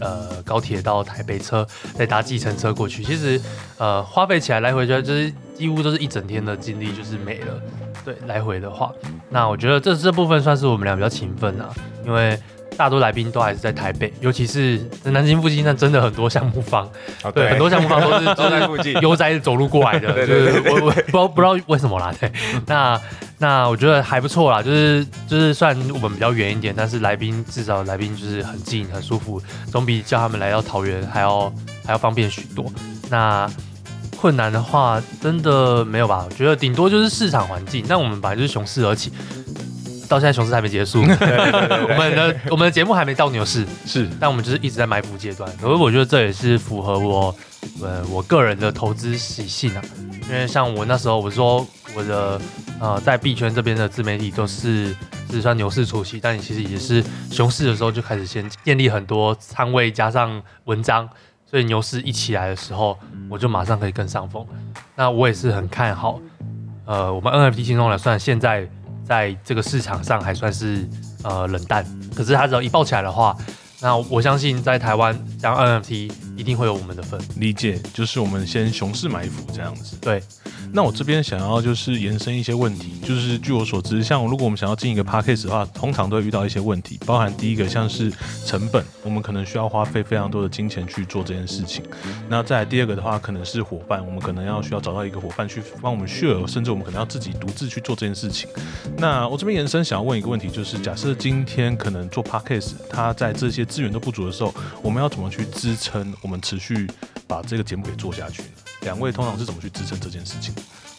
[0.00, 3.02] 呃高铁到台北车，再搭计程车过去。
[3.02, 3.40] 其实
[3.78, 7.46] 呃花费起来来回就就是几乎都是一整天的精力就是没了。
[8.04, 8.92] 对，来回的话，
[9.30, 11.70] 那我觉得这这部分算是我们俩比较勤奋啊，
[12.04, 12.38] 因为。
[12.78, 16.88] 大多来宾都还是在台北，尤其是在南京附近，那，真的很多项目方，
[17.24, 18.94] 哦对，很多项目方都是 都在附近。
[19.00, 22.30] 悠哉走路过来的，对对就是我我不知道不知道为什么啦，对，
[22.66, 22.98] 那
[23.38, 31.52] 那我觉得还不错啦，就是就是虽然我们比较远一点，但是来宾至少来宾就是很近很舒服，总比叫他们来到桃园还要
[31.84, 32.64] 还要方便许多。
[33.10, 33.50] 那
[34.16, 36.24] 困难的话，真的没有吧？
[36.28, 39.12] 我觉得顶多就是市场环境，那我们本来就是雄市而起。
[40.08, 44.08] 到现在熊市还没结束， 我们的我们的节目还没到牛市，是。
[44.18, 47.34] 但我们就是一直在埋伏阶段，所以我觉得这也是符合我
[47.82, 49.82] 呃我个人的投资习性啊。
[50.28, 52.40] 因为像我那时候我说我的
[52.80, 54.94] 呃在币圈这边的自媒体都是
[55.30, 61.08] 是算牛市初期，但你其实也是熊市的时候就开始先建立很多仓位加上文章，
[61.46, 64.46] 所以牛市一起来的时候，我就马上可以跟上风。
[64.94, 66.20] 那我也是很看好，
[66.84, 68.68] 呃，我们 NFT 新中来算现在
[69.08, 70.86] 在这个市场上还算是
[71.24, 73.34] 呃冷淡，可是它只要一爆起来的话，
[73.80, 77.20] 那我相信在台湾像 NFT 一定会有我们的份。
[77.36, 79.96] 理解，就是我们先熊市埋伏这样子。
[80.00, 80.22] 对，
[80.72, 88.12] 那我这边想要就是延伸一些问题，就是据我所知，像如果我们想要进一个 p a c k a g e 的话，通常都会遇到一些问题，包含第一个像是
[88.46, 91.84] 成本，我们可能需要花费非常多的金钱去做这件事情。
[92.28, 98.48] 那再来第二个的话，可能是伙伴，我们可能要需要找到一个伙伴去帮我们 share，甚至我们可能要自己独自去做这件事情。
[98.96, 106.86] 那我这边延伸想要问一个问题，就是假设今天可能做 p a c k a g e 它在这些资源都不足的时候，我们要怎么去支撑我们持续
[107.26, 108.48] 把这个节目给做下去呢？
[108.82, 110.54] 两位通常是怎么去支撑这件事情？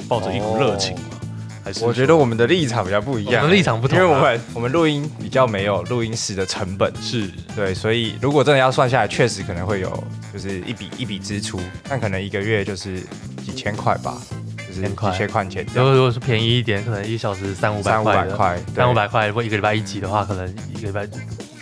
[0.08, 1.20] 抱着一股热情吗？
[1.64, 13.04] 还是我觉得我们的立场比较不一样，我们立场不同啊因为我们我们录音比较没有录音室的成本，是对，所以如果真的要算下来，确实可能会有就是一笔一笔支出，但可能一个月就是
[13.46, 14.20] 几千块吧，
[14.68, 19.28] 就是几千块钱这如如果是便宜一点，可能一小时三五百三五百块，三五百块。
[19.28, 21.08] 如果一个礼拜一集的话，可能一个礼拜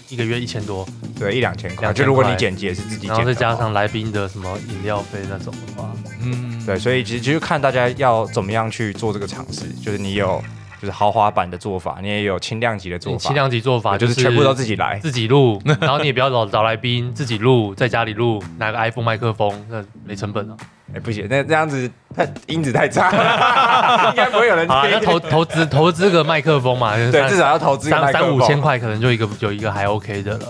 [0.09, 0.87] 一个月一千多，
[1.19, 5.91] 对一两千块，就如果你剪辑也是自己剪然后再加上来宾的什么饮料费那种的话，
[6.21, 10.41] 嗯，对，所以其实就是看大家要怎么样去做这个尝试，就是你有
[10.81, 20.55] 就是豪华版的做法，你也有轻量级的做法，你轻量级做法就是全部都自己来，自己录，然后你也不要找找来宾，自己录，在家里录，拿个 iPhone 麦克风，那没成本啊。
[20.93, 23.09] 哎不行，那这样子太音质太差，
[24.09, 25.05] 应该不会有人听啊，那听。
[25.07, 28.61] 投投资投资个麦克风嘛，对，至少要投资三三五千。
[28.61, 30.45] 块，可能就一个有一个还 OK 的了。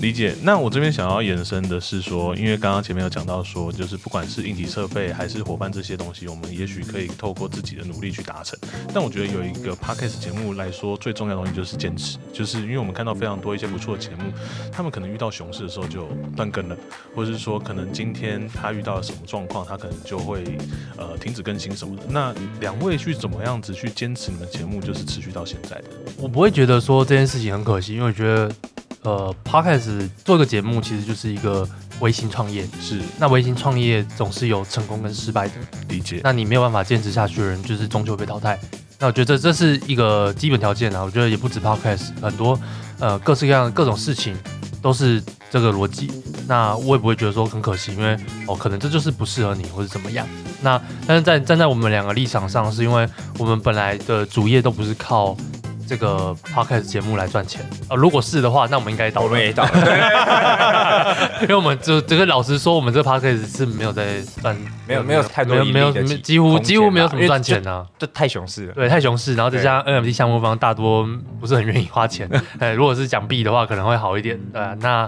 [0.00, 0.34] 理解。
[0.42, 8.58] 那我这边想要延伸的是说，因为刚刚前面有讲到说，就是不管是硬体设备还是伙伴这些东西，我们也许可以透过自己的努力去达成。
[8.92, 14.32] 但我觉得有一个 podcast 节目来说，最重要的东西就是坚持，就是因为我们看到非常多一些不错的节目，
[14.70, 16.76] 他们可能遇到熊市的时候就断更了，
[17.14, 20.44] 或者是说可能今天他遇到了什么状况，他可能就会
[20.96, 22.02] 呃停止更新什么的。
[22.08, 25.84] 那两位去怎么样子去坚持你们节目，就是持续到现在的？
[26.18, 28.50] 我不会觉得说这件事情很可惜，因为我觉得，
[29.02, 31.68] 呃，Podcast 做一个节目其实就是一个
[32.00, 32.66] 微型创业。
[32.80, 35.54] 是那微型创业总是有成功跟失败的，
[35.88, 38.58] 理解，那你没有办法坚持下去的人，就是终究被淘汰。
[38.98, 41.02] 那我觉得这这是一个基本条件啊。
[41.02, 42.58] 我觉得也不止 Podcast，很多
[43.00, 44.36] 呃各式各样的各种事情
[44.80, 46.08] 都是这个逻辑。
[46.46, 50.24] 那我也不会觉得说很可惜，因为哦可能这就是不适合你或者怎么样。
[50.60, 55.36] 那但是在站在我们两个立场上，是因为我们本来的主业都不是靠
[55.92, 57.60] 这个 podcast 节目来赚钱？
[57.90, 64.56] 呃，如果是的话，那我们应该倒了，我们也到了， 因为我们就这个老实说，我们这个 podcast 是没有在赚，
[64.88, 67.86] 没有没有太多没有没有几乎几乎没有什么赚钱啊。
[67.98, 68.72] 这太熊市了。
[68.72, 71.06] 对，太熊市，然后再加上 NFT 项目方大多
[71.38, 72.26] 不是很愿意花钱。
[72.58, 74.40] 哎，如果是讲币的话，可能会好一点。
[74.50, 75.06] 对啊、那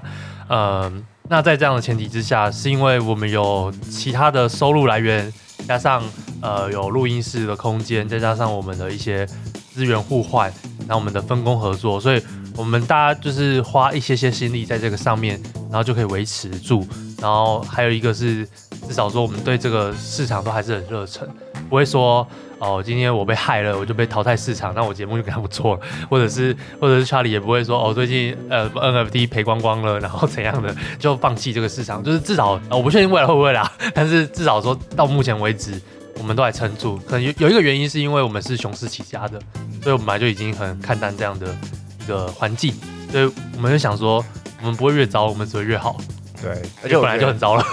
[0.49, 0.93] 呃，
[1.31, 5.33] 那在这样的前提之下，是因为我们有其他的收入来源，
[5.67, 6.03] 加上
[6.43, 9.27] 呃有录音室的空间，再加上我们的一些
[9.73, 10.53] 资源互换，
[10.87, 12.23] 然后我们的分工合作，所以
[12.57, 16.87] 我们大家就是花一些些心力在这个上面，然后就可以维持住。
[17.21, 18.47] 然后还有一个是，
[18.87, 21.27] 至少说我们对这个市场都还是很热忱，
[21.71, 22.27] 不会说
[22.59, 35.81] 哦，今天我被害了，我就被淘汰市场，那我节目就跟他不做了，或者是或者是 Charlie 也不会说哦，最近呃 NFT 赔光光了，然后怎样的就放弃这个市场，就是至少、我不确定未来会不会啦，但是至少说到目前为止。
[36.19, 39.39] 我们都还撑住，可能有有一个原因是因为我们是雄狮起家的，
[39.83, 41.55] 所以我们本来就已经很看淡这样的
[42.03, 42.75] 一个环境，
[43.11, 44.25] 所以我们就想说，
[44.61, 45.97] 我们不会越糟，我们只会越好。
[46.43, 47.65] 对，而而且本来就很糟了。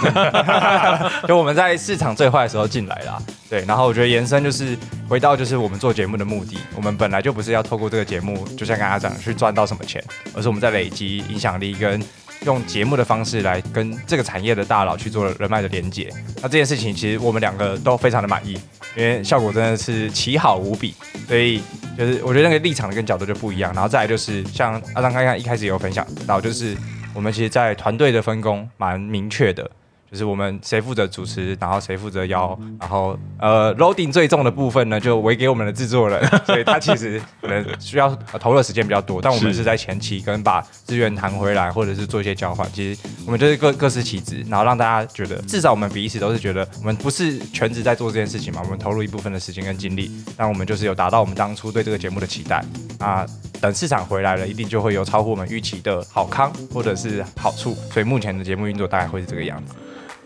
[1.28, 4.74] 就我们在市场最坏的时候进来啦，对，然后我觉得延伸就是
[5.06, 10.02] 回到就是我们做节目的目的，我们本来就不是要透过这个节目，就像刚刚讲去赚到什么钱，
[10.34, 12.02] 而是我们在累积影响力跟
[12.44, 16.12] 用节目的方式来跟这个产业的大佬去做人脉的连接。
[16.36, 18.58] 那这件事情其实我们两个都非常的满意，
[18.96, 20.94] 因为效果真的是奇好无比，
[21.28, 21.62] 所以
[21.96, 23.72] 就是我觉得那个立场跟角度就不一样。
[23.74, 26.76] 然后再来就是像阿张刚刚一开始也有分享到，就是
[27.14, 29.70] 我们其实，在团队的分工蛮明确的。
[30.12, 39.62] 就是我们谁负责主持，然后谁负责邀，然后呃 loading 最重的部分呢，就委给我们的制作人， 所以他其实可能需要呃投入的时间比较多，但我们是。
[39.62, 52.64] 是在前期跟把资源谈回来，或者是做一些交换，其实我们就是各各司其职，然后让大家觉得至少我们彼此都是觉得我们不是全职在做这件事情嘛，我们投入一部分的时间跟精力，但我们就是有达到我们当初对这个节目的期待。
[52.98, 53.24] 啊。
[53.60, 59.72] 等市场回来了，一定就会有超乎我们预期的好康或者是好处，所以目前的节目运作大概会是这个样子。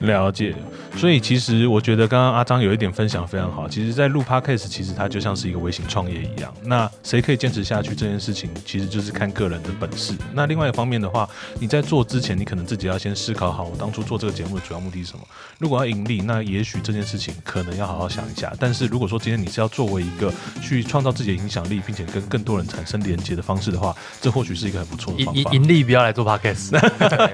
[0.00, 0.54] 了解，
[0.96, 3.66] 所以其实我觉得刚刚阿张有一点分享非常好。
[3.66, 6.52] 其实，在录 podcast，其实它就像是一个微型创业一样。
[6.62, 10.14] 那谁可以坚持下去这件事情，其实就是看个人的本事。
[10.34, 11.26] 那另外一方面的话，
[11.58, 15.24] 你在做之前，你可能自己要先思考好，我当初做这个节目的主要目的是什么。
[15.58, 18.52] 如果要盈利，那也许这件事情可能要好好想一下。
[18.60, 20.30] 但是如果说今天你是要作为一个
[20.60, 25.56] 去创造自己的影响力，并且跟更多人产生连接的方式的话，这或许是一个很不错的盈盈方法。
[25.56, 26.70] 盈利不要来做 podcast，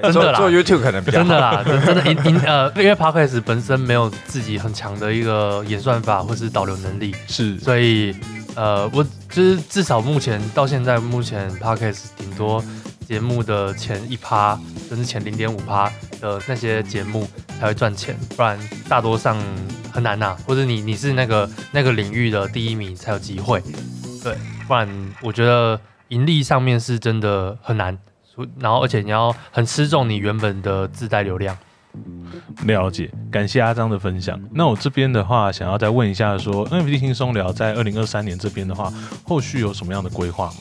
[0.03, 8.15] 真的啦做 YouTube 可能比较真的啦，真真的盈盈呃，因为 podcast 本身没有自己很强的一个演算法或是导流能力，是所以
[8.55, 12.63] 呃，我就是至少目前到现在，目前 podcast 顶多
[13.09, 17.27] 节目的前一趴，甚至前零点五趴的那些节目
[17.59, 19.35] 才会赚钱，不然大多上
[19.91, 23.63] 很难呐、或者你你是那个那个领域的第一名才有机会，
[24.23, 24.37] 对，
[24.69, 24.87] 不然
[25.23, 31.57] 我觉得盈利上面是真的很难，所然后而且你要很吃重你原本的自带流量。
[32.65, 34.41] 了解，感谢阿张的分享。
[34.53, 38.93] 那我这边的话，想要再问一下说，NFT 轻松聊在二零二三年这边的话，
[39.25, 40.55] 后续有什么样的规划吗？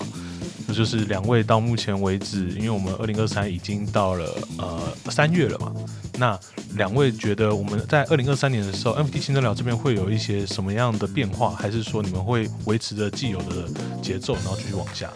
[0.68, 4.26] 那就是两位到目前为止，因为我们二零二三已经到了
[4.58, 4.80] 呃
[5.12, 5.74] 三月了嘛，
[6.18, 6.40] 那
[6.76, 13.68] 两位觉得我们在二零二三年的时候，NFT 轻松聊这边会有一些什么样的变化，还是说你们会维持着既有的
[14.02, 15.10] 节奏，然后继续往下？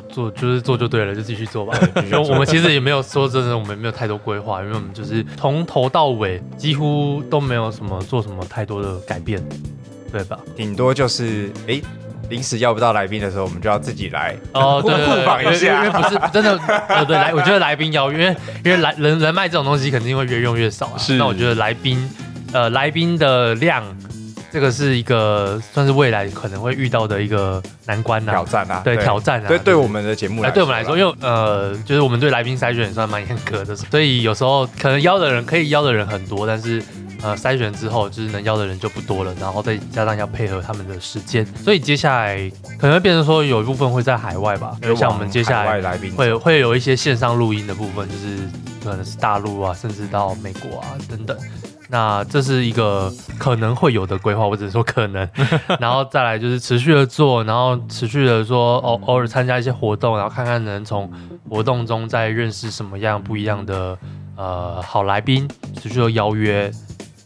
[0.00, 1.76] 做做就是做就对了，就继续做吧。
[2.04, 9.42] 因为 我们其实也没有说真的，我们没有太多规划，因为我们就是从头到尾几乎都没有什么做什么太多的改变，
[10.10, 10.38] 对吧？
[10.56, 11.82] 顶多就是哎，诶
[12.28, 16.00] 临时要不到来宾的时候，我们就要自己来哦， 对对对，互访一因为因为下。
[16.00, 16.56] 不是真的，
[16.88, 20.96] 呃，对来，我觉得来宾要，因为因为来人人脉这种东西肯定会越用越少啊。
[20.96, 22.08] 是那我觉得来宾，
[22.52, 23.84] 呃，来宾的量，
[24.52, 36.82] 这个是一个算是未来可能会遇到的一个难关呐、挑战啊，对挑战啊，对，对我们的节目哎，来，对我们来说，因为呃，就是我们对来宾筛选也算蛮严格的，所以有时候可能邀的人可以邀的人很多，但是
[37.22, 46.12] 呃筛选之后，就是能邀的人就不多了，然后再加上要配合他们的时间，所以接下来可能会变成说有一部分会在海外吧，就像我们接下来来宾。
[46.14, 48.38] 会会有一些线上录音的部分，就是
[48.84, 51.34] 可能是大陆啊，甚至到美国啊等等。
[51.92, 55.28] 那这是一个可能会有的规划，我只是说可能，
[55.78, 61.12] 然后再来就是持续的做，然后持续的说偶偶尔参加一些活动，然后看看能从
[61.50, 63.98] 活动中再认识什么样不一样的
[64.36, 65.46] 呃好来宾，
[65.82, 66.72] 持续的邀约。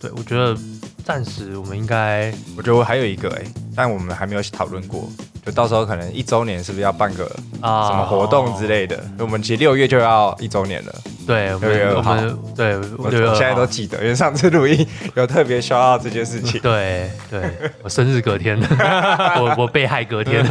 [0.00, 0.54] 对我觉得
[1.04, 3.44] 暂时我们应该我觉得我还有一个哎，
[3.76, 5.08] 但我们还没有讨论过，
[5.46, 7.24] 就到时候可能一周年是不是要办个
[7.60, 8.98] 啊什么活动之类的？
[9.16, 10.92] 我们其实六月就要一周年了，
[11.24, 16.60] 对，我6月2号们我们对我六月二现在都号记得，因为上次录音有特别说到这件事情。
[16.60, 17.40] 对对，
[17.80, 18.58] 我生日隔天，
[19.38, 20.44] 我我被害隔天，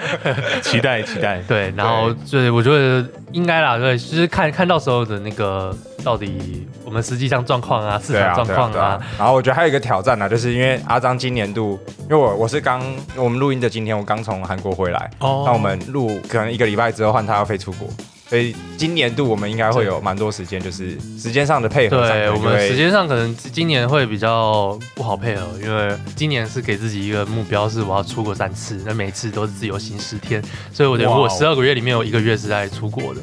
[0.62, 1.40] 期待期待。
[1.48, 3.02] 对，然后对，我觉得
[3.32, 9.00] 应该啦，对，就是看看到时候的那个到底我们实际上状况啊，市场状况对啊。
[9.18, 12.80] 然后我觉得还有一个挑战呢，就是因为阿张今年度，因为我我是刚
[13.16, 15.44] 我们录音的今天，我刚从韩国回来，哦。
[15.46, 17.88] 那我们录可能一个礼拜之后换他要飞出国，
[18.28, 33.20] 所以今年度我们应该会有蛮多时间，就是时间上的配合对我们时间上可能今年会比较不好配合，因为今年是给自己一个目标，是我要出国三次，那每次都是自由行十天，所以我觉得我十二个月里面有一个月是在出国的。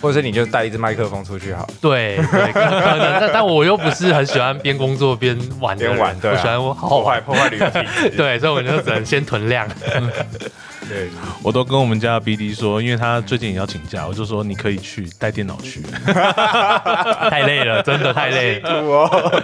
[0.00, 1.68] 或者是你就带一支麦克风出去好了。
[1.80, 7.14] 对对，可可能，但但我又不是很喜欢边工作边玩的人，边玩对啊我喜欢我好好破玩。
[7.14, 7.70] 坏破坏旅行。
[8.16, 9.68] 对，所以我就只能先囤量。
[10.88, 11.10] 对，
[11.42, 15.82] 我都跟我们家的 BD 说，因为他最近也要请假，我就说你可以去带电脑去。
[17.28, 18.70] 太累了，真的太累了。
[18.70, 19.42] 哦，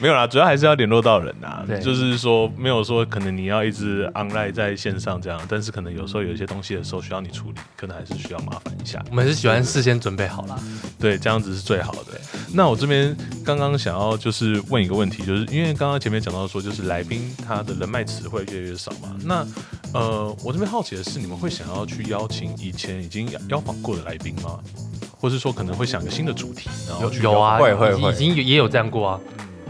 [0.00, 1.78] 没有啦，主要还是要联络到人呐对。
[1.80, 9.04] 就是说，没有说可能你要一直 online 在线上这样，但是可能有时候有一些东西的时候需要你处理，可能还是需要麻烦一下。
[9.10, 10.58] 我们是喜欢事先准备好啦。
[10.98, 12.18] 对，这样子是最好的。
[12.54, 19.14] 那我这边刚刚想要就是问一个问题，就是因为刚刚前面讲到说，就是来宾他的人脉词汇越来越少嘛。
[19.24, 19.46] 那
[19.92, 24.58] 呃，我这边好奇的是，你们会想要去邀请以前已经邀访过的来宾吗？
[25.18, 29.20] 或是说可能会想个新的主题，然后去有有啊，已经会会会已经有也有这样过啊。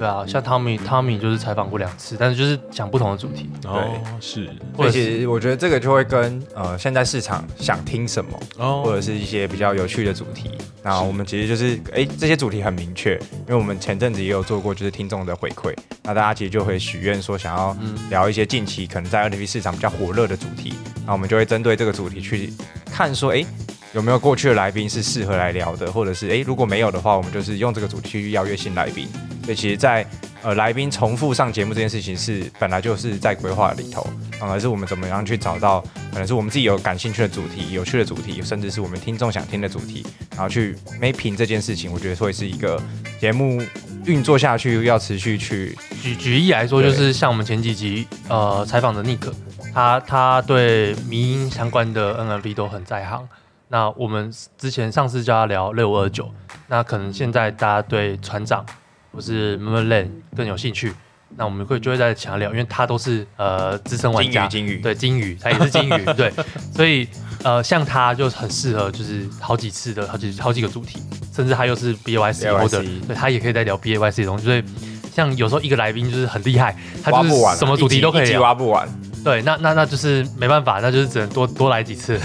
[0.01, 3.51] 对啊，像汤米汤米就是采访过两次，但是就是讲不同的主题。
[3.67, 3.85] 哦，
[4.19, 10.53] 是所以其实我觉得这个就会跟呃现在市场想听什么，哦，或者是一些比较有趣的主题。
[10.83, 17.77] 那我们其实就是哎这些主题很明确，因为我们前阵子也有做过就是听众的回馈，那大家其实就会许愿说想要
[18.09, 20.73] 聊一些近期可能在 NFT 市场比较火热的主题，
[21.05, 22.51] 那我们就会针对这个主题去
[22.87, 23.45] 看说哎。
[23.92, 29.09] 有没有过去的来宾是适合来聊的，或者是诶，如果没有的话，我们就是用这个主题去邀约新来宾。
[29.44, 30.07] 所以其实在，
[30.42, 34.07] 呃来宾重复上节目这件事情是本来就是在规划里头，
[34.38, 35.81] 反而是我们怎么样去找到
[36.12, 42.81] 可能是我们自己有感兴趣的主题、有趣的主题，甚至是我们听众想听的主题，然后去 mapping 这件事情，我觉得会是一个
[43.18, 43.61] 节目
[44.05, 49.33] 运作下去要持续去举举例来说，就是像我们前几集呃采访的 nik
[49.74, 53.29] 他他对迷音相关的 NFT 都很在行。
[53.72, 56.28] 那我们之前上次叫他聊六五二九，
[56.66, 58.66] 那可能现在大家对船长
[59.12, 60.92] 或是 m e r l n 更有兴趣，
[61.37, 66.33] 那我们会就会再强聊，因为他都是呃资深玩家，金鱼，对金鱼，他也是金鱼， 对，
[66.74, 67.09] 所以
[67.44, 71.00] 呃像他就很适合就是好几次的好几好几个主题，
[71.33, 74.64] 甚至他又是 BYC BYC holder，对他也可以在聊 BYC 的东西，所以
[75.12, 78.88] 像有时候一个来宾就是很厉害，他就是什么主题都可以聊，挖不完。
[79.23, 82.18] 对，那那那就是没办法，那就是只能多多来几次。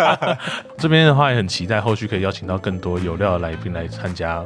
[0.78, 4.44] 这边的话也很期待后续可以邀请到更多有料的来宾来参加。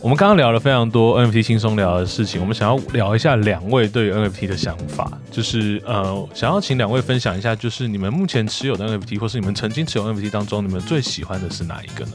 [0.00, 12.12] 我们刚刚聊了非常多 NFT 轻松聊的事情，我们想要聊一下两位对于 NFT 的想法，就是呃，想要请两位分享一下，就是你们目前持有的 NFT，或是你们曾经持有 NFT 当中，你们最喜欢的是哪一个呢？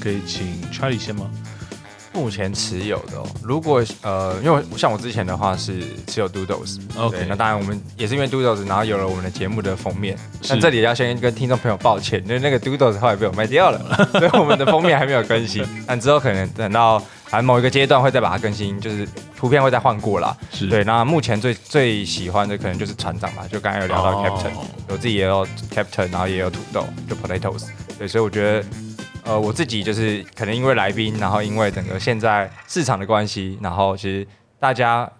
[0.00, 1.30] 可以请 Charlie 先吗？
[2.12, 10.16] 目前持有的、哦，如果呃，因为像我之前的话是持有 Doodles，OK 对那当然我们也是因为 Doodles，然后有了我们的节目的封面。
[10.40, 13.80] 是但这里要先跟听众朋友抱歉，因为那个 Doodles 后来被我卖掉了，
[14.14, 15.66] 所以我们的封面还没有更新。
[15.88, 20.36] 但之后可能等到反正某一个阶段会再把它更新，就是图片会再换过啦。
[20.52, 27.64] 是对，那目前最最喜欢的可能就是船长吧，就刚才有聊到 Captain，、哦我自己也有 Captain，然后也有土豆，就 Potatoes。
[27.98, 28.64] 对，所以我觉得，
[29.24, 34.26] 呃，我自己就是可能因为来宾，然后因为整个现在市场的关系，然后其实
[34.60, 35.10] 大家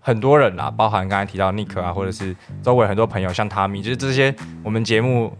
[0.00, 5.36] 很多人啦，包含刚才提到 Nick 啊，或者是周围很多朋友，像 Tommy，就是这些我们节目。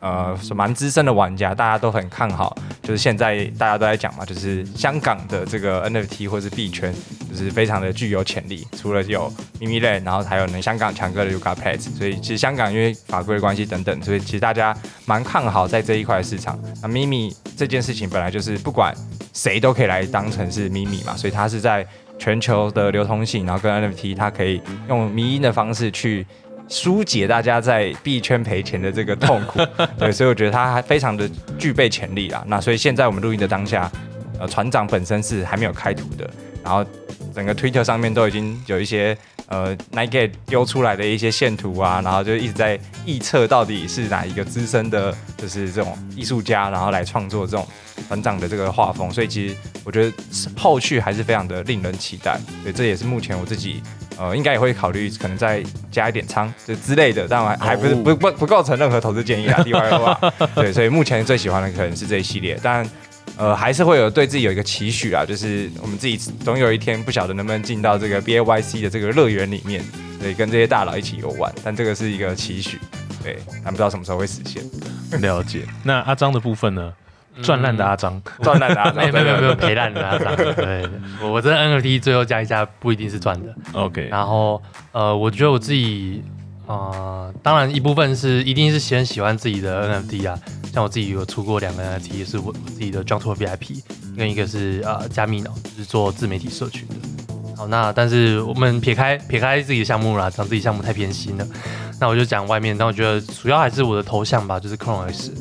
[0.00, 2.54] 呃，是蛮资深的玩家，大家都很看好。
[2.84, 6.92] 就是现在大家都在讲嘛，就是香港的这个 NFT 或是币圈，
[7.30, 8.66] 就是非常的具有潜力。
[8.76, 16.60] 除了有咪咪类，然后还有呢香港强哥的 Yuga Plate，所以其实香港因为法规的关系等等，所以其实大家蛮看好在这一块市场。
[16.82, 18.94] 那咪咪这件事情本来就是不管
[19.32, 21.86] 谁都可以来当成是咪咪嘛，所以它是在
[22.18, 26.26] 全球的流通性，然后跟 NFT 它可以用迷音的方式去。
[26.68, 29.60] 疏解大家在币圈赔钱的这个痛苦，
[29.98, 32.42] 对，所以我觉得它还非常的具备潜力啦。
[32.46, 33.90] 那所以现在我们录音的当下，
[34.38, 36.28] 呃，船长本身是还没有开图的，
[36.62, 36.84] 然后
[37.34, 39.16] 整个 Twitter 上面都已经有一些
[39.48, 47.66] 呃 Nike 丢出来的一些线图啊，然后就一直在臆测到底是哪一个资深的，就是这种艺术家，然后来创作这种
[48.08, 49.10] 船长的这个画风。
[49.10, 50.12] 所以其实我觉得
[50.56, 53.82] 后续还是非常的令人期待，对，这也是目前我自己
[54.18, 59.60] 呃，应该也会考虑可能再加一点仓就之类的，但我还还不是哦不不不构成任何投资建议啊。
[59.64, 62.88] 例外的话，对，所以目前最喜欢的可能是这一系列，但
[63.36, 69.82] 呃还是会有对自己有一个期许啊，就是我们自己总有一天不晓得能不能进到这个 B A Y C 的这个乐园里面，
[70.20, 72.78] 对，跟这些大佬一起游玩，但这个是一个期许，
[73.22, 74.62] 对，但不知道什么时候会实现。
[75.20, 75.62] 了解。
[75.82, 76.92] 那阿张的部分呢？
[77.42, 80.90] 赚烂的阿张，赚烂的阿，没有没有没有没有对赔烂的啊，这 样对对，
[81.22, 83.54] 我我这 NFT 最后加一加不一定是赚的。
[83.72, 84.62] OK，然后
[84.92, 86.22] 呃，我觉得我自己
[86.66, 90.38] 呃，当然一部分是一定是先喜欢自己的 NFT 啊，
[90.72, 93.82] 像我自己有出过两个 NFT，是我我自己的 Jump to VIP，
[94.16, 96.94] 跟一个是呃加密脑，就是做自媒体社群的。
[97.56, 101.46] 好，那但是我们撇开撇开自己的项目啦，讲自己项目太偏心了，
[102.00, 102.76] 那我就讲外面。
[102.76, 105.32] 但我觉得主要还是我的头像吧，就是 Chrome S。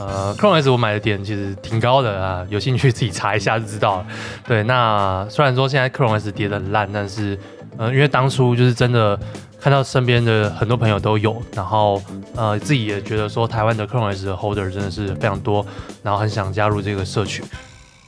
[0.00, 4.06] 呃，Chrome S 我买的点其实挺高的啊，有兴趣自己查一下就知道了。
[4.46, 7.38] 对，那虽然说现在 Chrome S 跌得很烂，但是
[7.76, 9.18] 呃，因为当初就是真的
[9.60, 12.02] 看到身边的很多朋友都有，然后
[12.34, 15.64] 呃自己也觉得说台湾的 Chrome S 的 holder 真的是非常多，
[16.02, 17.44] 然后很想加入这个社群，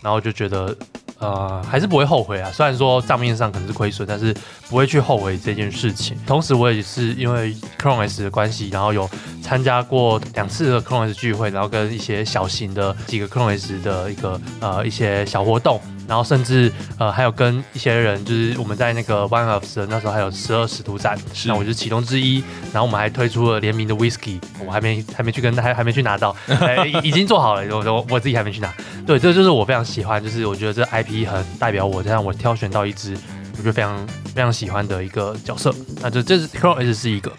[0.00, 0.74] 然后就觉得
[1.22, 2.50] 呃还是不会后悔啊。
[2.52, 4.34] 虽然说账面上可能是亏损，但是
[4.68, 6.14] 不会去后悔这件事情。
[6.26, 9.08] 同时我也是因为 Chrome S 的关系，然后有
[9.40, 15.80] 参加过两次的 Chrome S 聚会，然后跟一些小型的几个 Chrome S 的一个呃一些小活动。
[16.08, 22.42] 然后甚至呃还有跟一些人，就是我们在那个 One of 的那时候还有十二使徒展，那我就是其中之一。
[22.72, 28.72] 然后我们还推出了联名的 Whisky，我还没还没去跟还还没去拿到， 哎已已经做好了，我我我自己还没去拿。
[29.06, 33.16] 对，这就是我非常喜欢，就是我觉得这 IP 很代表我，这样我挑选到一支
[33.52, 35.74] 我觉得非常非常喜欢的一个角色。
[36.00, 37.32] 那就这是 Chrome S 是一个，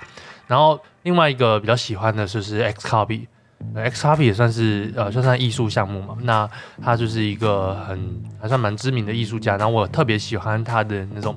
[0.47, 3.27] 然后另外一个比较喜欢的就是 X Copy。
[3.75, 6.49] X 品也算是呃算算艺术项目嘛，那
[6.81, 7.99] 他就是一个很
[8.41, 11.33] 还算蛮知名的艺术家，然后我特别喜欢他的那种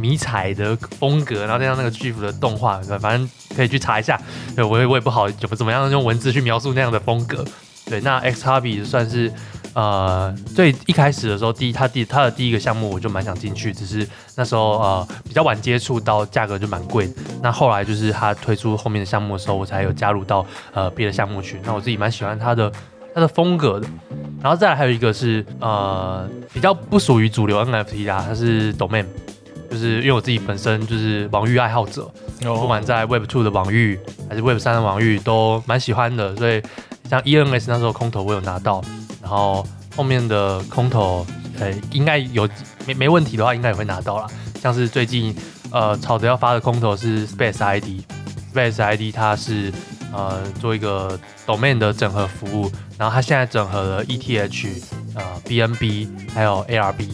[0.00, 4.20] 迷彩的风格，然后加上那个巨幅的动画，反正可以去查一下。
[4.56, 7.44] 对我也我也不好怎么怎么样用文字去描述那样的风格。
[7.86, 9.32] 对，那 xrb 算是
[9.78, 14.04] 呃最一开始的时候，第一他第他的第一个项目我就蛮想进去，只是
[14.34, 17.08] 那时候呃比较晚接触到，价格就蛮贵。
[17.40, 21.60] 那后来就是他推出后面的项目的时候，我才有加入到呃别的项目去。
[21.64, 22.72] 那我自己蛮喜欢他的
[23.14, 23.86] 他的风格的。
[24.42, 29.06] 然后再来还有一个是呃比较不属于主流 NFT 啦，它是 Domain。
[29.70, 32.10] 就是因为我自己本身就是网域爱好者，
[32.40, 36.60] 不管在 Web Two 的网域还是 Web 三的网域都蛮喜欢的，所以
[37.08, 38.82] 像 ENS 那时候空投我有拿到，
[39.20, 39.66] 然后
[39.96, 41.26] 后面的空投，
[41.58, 42.48] 呃，应该有
[42.86, 44.26] 没没问题的话，应该也会拿到啦。
[44.60, 45.34] 像是最近
[45.70, 49.72] 呃吵着要发的空投是 Space ID，Space ID 它是
[50.12, 54.82] 呃做一个 domain 的整合服务，然后它现在整合了 ETH、
[55.14, 57.08] 呃 BNB 还有 ARB，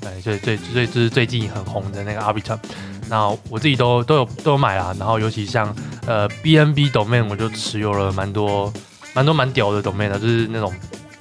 [0.00, 2.58] 对，所以最最就是最近很红的那个 Arbitrum。
[3.08, 5.74] 那我自己都都有都有买啦，然后尤其像
[6.06, 8.72] 呃 BNB domain 我就持有了蛮多
[9.14, 10.74] 蛮多蛮屌的 domain 的，就是那种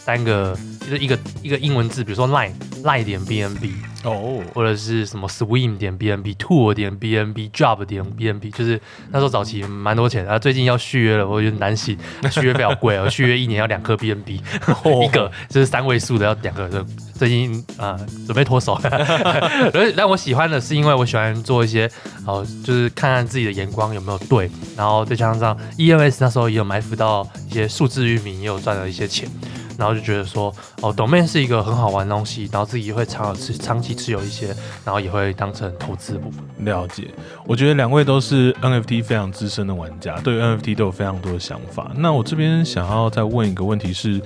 [0.06, 2.52] 单个就是一个一个英文字，比如说 line
[2.84, 3.72] line 点 BNB，
[4.04, 8.80] 哦，或者是什么 swim 点 BNB、tour 点 BNB、job 点 BNB，就是
[9.10, 11.98] 那时候早期蛮多钱，然后最近要续约了，我有点担心，
[12.32, 14.40] 续约比较贵哦，续约一年要两颗 BNB，
[15.04, 16.86] 一个就是三位数的要两个，就
[17.16, 18.80] 最近啊、呃准备脱手。
[18.86, 21.90] 而但我喜欢的是因为我喜欢做一些
[22.28, 29.28] 哦，就是看看自己的眼光有没有对，然后再加上 EMS 那时候也有埋伏到一些数字域名，也有赚了一些钱。
[29.78, 34.48] 然后就觉得说，哦，domain 是一个很好玩的东西，然后自己会长持长期持有一些，
[34.84, 36.44] 然后也会当成投资部分。
[36.66, 37.08] 了解，
[37.46, 41.92] 我觉得两位都是 NFT 非常资深的玩家，对 NFT 都有非常多的想法。
[41.96, 44.22] 那我这边想要再问一个问题是，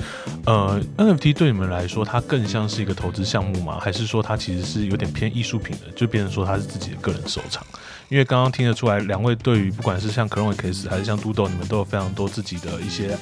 [0.45, 3.79] 呃，NFT 对你们来说，它更像是一个投资项目吗？
[3.79, 7.65] 还是说它其实是有点偏艺术品的，就变成说它是自己的个人收藏？
[8.09, 13.15] 因为刚刚听得出来，两位对于不管是像 c r o n Case 还是像 DoDo，你们都有非常多自己的一些，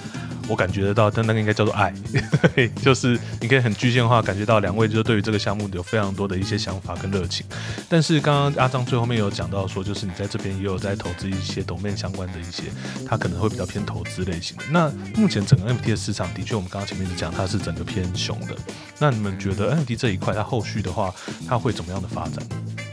[0.47, 1.93] 我感觉得到，但那个应该叫做爱，
[2.81, 7.45] 就是你可以很具象化感觉到两位就是对于这个项目有非常多的一些想法跟热情。
[7.89, 12.63] 但是刚刚阿张最后面有讲到说，就是你在这边也有在投资一些 DoDo 相关的一些，
[13.05, 14.63] 它可能会比较偏投资类型的。
[14.71, 18.55] 那目前整个 NFT 的市场的确，我们刚刚前面讲它是整个偏熊的。
[18.99, 21.13] 那你们觉得 NFT 这一块它后续的话，
[21.45, 22.35] 它会怎么样的发展？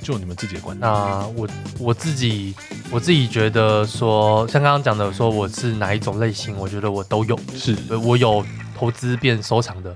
[0.03, 0.91] 就你们自己的观点。
[0.91, 1.49] 那我
[1.85, 2.55] 我自己
[2.91, 7.39] 我自己觉得说，像刚刚讲的说我是哪一种类型，我觉得我都有。
[7.55, 8.43] 是我有
[8.75, 9.95] 投资变收藏的，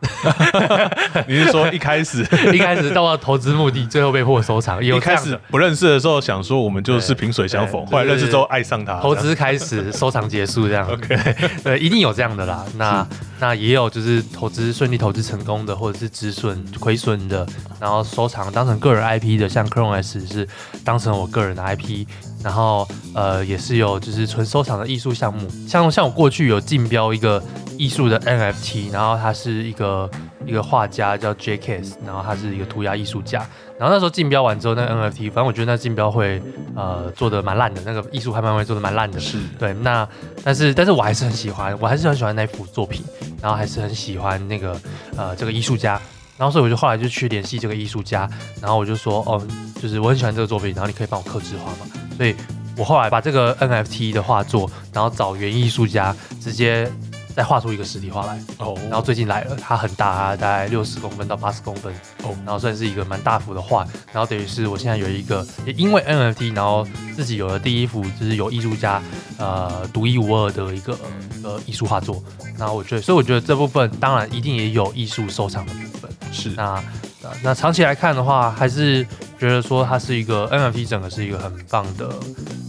[1.28, 2.22] 你是说一开始
[2.52, 5.16] 一开始到了投资目的，最后被迫收藏，有一开。
[5.20, 12.64] 始不认识的时候想说我们就是萍水相逢，对后来认识之后爱上他，投资开始，收藏结束，这样 OK 对，一定有这样的啦。
[12.76, 13.06] 那
[13.38, 17.46] 那也有就是投资顺利投资成功的，或者是止损亏损的，
[17.78, 20.48] 然后收藏当成个人 IP 的，像 Chrome S 是
[20.84, 22.06] 当成我个人的 IP，
[22.42, 27.42] 然后呃也是有就是纯收藏的艺术项目，像像我过去有竞标一个
[27.76, 30.10] 艺术的 NFT，然后他是一个
[30.46, 33.40] 一个画家叫 J.K.S，然后他是一个涂鸦艺术家，
[33.78, 36.42] 然后那时候竞标完之后，那个 NFT，反正我觉得那竞标会
[36.74, 39.38] 呃做的蛮烂的，那个艺术拍卖会做的蛮烂的，是。
[39.58, 40.08] 对，那
[40.42, 43.04] 但是但是我还是很喜欢，我还是很喜欢那幅作品，
[43.42, 44.80] 然后还是很喜欢那个
[45.16, 46.00] 呃这个艺术家，
[46.38, 48.28] 然后所以我就后来就去联系这个艺术家，
[48.60, 49.40] 然后我就说哦，
[49.80, 51.86] 就是我很喜欢这个作品，然后你可以帮我刻制化嘛，
[52.20, 52.36] 所以
[52.76, 56.86] 我后来把这个 NFT 的画作，然后找原艺术家直接
[57.34, 61.90] 再画出一个实体画来，哦，然后最近来了，它很大，它大概六十公分到八十公分，
[62.22, 62.36] 哦。
[62.44, 69.00] 然后算是一个蛮大幅的画，然后等于是我现在有一个，也因为 NFT，然后自己有了第一幅就是有艺术家
[69.38, 70.98] 呃独一无二的一个
[71.42, 72.22] 呃艺术画作，
[72.58, 76.50] 那我觉得，所以我觉得这部分当然一定也有艺术收藏的部分，是。
[76.50, 76.84] 那
[77.22, 79.06] 那那长期来看的话，还是
[79.40, 82.10] 觉得说它是一个 NFT 整个是一个很棒的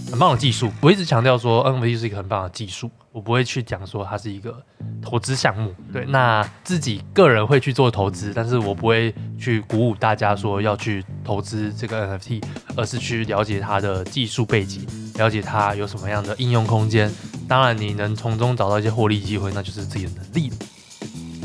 [0.09, 0.71] 很棒的技术。
[0.79, 4.57] 我一直强调说 NFT 是一个很棒的技术，我不会去讲说它是一个
[5.01, 5.75] 投资项目。
[5.91, 12.41] 对，那自己个人会去做投资，但是我不会去鼓舞大家说要去投资这个 NFT，
[12.77, 17.11] 而是去了解它的技术背景，了解它有什么样的应用空间。
[17.49, 20.55] 当然，你能从中找到一些获利机会，那就是自己的能力了。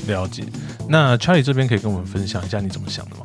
[0.07, 0.45] 了解。
[0.89, 3.23] 那 Charlie 这边可以跟我们分享一下你怎么想的吗？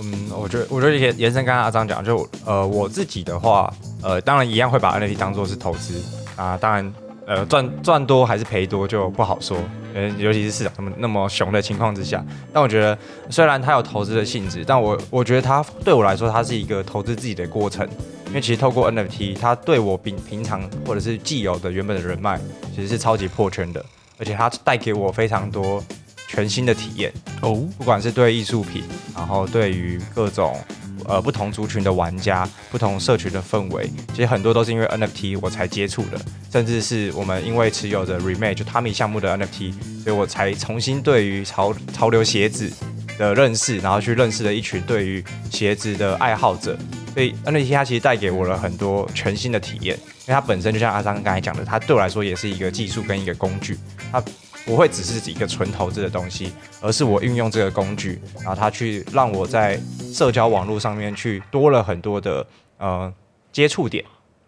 [0.00, 3.72] 嗯，我觉得我觉得延延伸刚刚阿张讲，就呃我自己的话，
[4.02, 6.02] 呃当然一样会把 NFT 当做是投资
[6.36, 6.92] 啊，当然
[7.26, 9.56] 呃赚赚多还是赔多就不好说，
[9.94, 12.96] 呃尤其是市场那么那么熊的情况之下，但我觉得
[13.30, 17.88] 虽然它有投资的性质，但我我觉得它对我来说它是一个投资自己的过程，
[18.28, 22.38] 因为其实透过 NFT，它对我平平常或者是既有的原本的人脉
[22.74, 23.82] 其实是超级破圈的，
[24.18, 25.82] 而且它带给我非常多
[26.28, 27.12] 全新的体验。
[27.42, 28.82] 哦，不管是对艺术品，
[29.14, 30.58] 然后对于各种
[31.06, 36.20] 呃不同族群的玩家、不同社群的氛围，其实很多都是因为 NFT 我才接触的，
[36.50, 39.72] 甚至是我们因为持有的 Remake 就 Tommy 项目的 NFT，
[40.02, 42.70] 所以我才重新对于潮潮流鞋子
[43.18, 46.76] 的认识，然后去认识了一群对于鞋子的爱好者。
[47.14, 53.78] 所以 NFT 它其实带给我了很多全新的体验，因为它本身就像阿张刚才讲的，它对我来说也是一个技术跟一个工具，
[54.12, 54.22] 它
[54.66, 56.52] 不会只是一个纯投资的东西，
[56.82, 59.80] 而是我运用这个工具，然后它去让我在
[60.12, 62.44] 社交网络上面去多了很多的
[62.78, 63.12] 呃
[63.52, 64.04] 接触点，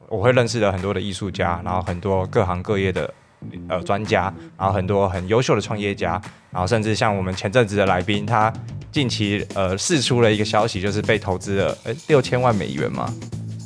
[0.08, 3.14] 我会认识了很多的艺术家，然后很多各行各业的
[3.68, 4.22] 呃专家，
[4.58, 8.52] 然后很多很优秀的创业家，然后甚至像我们前阵子的来宾，他
[8.90, 13.14] 近期呃释出了一个消息，就是被投资了呃六千万美元嘛，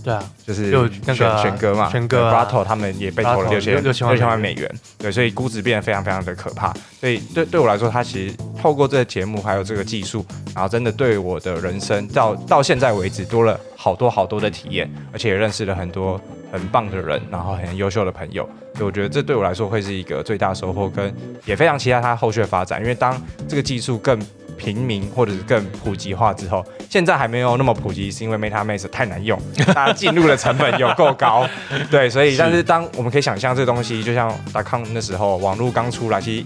[0.02, 6.74] 对啊，就是就那个选选歌嘛，选哥啊 b r a t o 他们也被投了六千六千万万美元，对，所以估值变得非常非常的可怕。
[7.00, 10.24] 所以对对我来说，它其实透过这个节目还有这个技术，
[10.54, 18.48] 然后真的对我的人生到到现在为止多了好多好多的体验，而且也认识了很多很棒的人，然后很优秀的朋友。
[18.74, 24.18] 所以我觉得这对我来说会是一个最大收获，跟也非常期待它后续的发展，因为当这个技术更
[24.62, 29.36] 平民或者是更普及化之后，现在还没有那么普及，是因为 MetaMask 太难用，
[29.74, 31.48] 大家进入的成本有够高，
[31.90, 36.44] 对，所以但是当我们可以想象这个东西，就像达康那时候网络刚出来，其实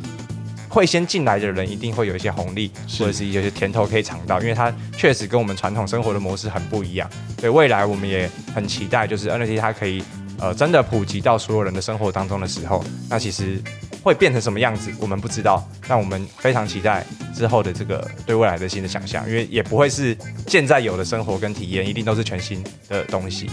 [0.68, 7.08] 会先进来的人一定会有一些红利，或者是有些甜头可以尝到，因为它确实跟我们传统生活的模式很不一样。
[7.36, 10.02] 对未来我们也很期待，就是 NFT 它可以
[10.38, 13.60] 呃真的普及到所有人的生活当中的时候，那其实
[14.06, 17.04] 会变成什么样子，我们不知道，但我们非常期待
[17.34, 23.50] 之后的这个对未来的新的想象，因为也不会是现在有的生活跟体验，一定都是全新的东西。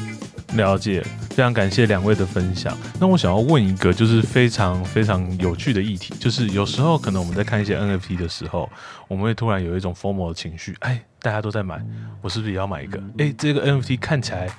[0.53, 2.77] 了解，非常感谢两位的分享。
[2.99, 8.69] 那我想要问一个，就是非常非常有趣的议题，就是有时候可能我们在看一些 NFT 的时候，
[9.07, 11.81] 我们会突然有一种 FOMO 的情绪，哎，大家都在买，
[12.21, 13.01] 我是不是也要买一个？
[13.17, 14.49] 哎，这个 NFT 看起来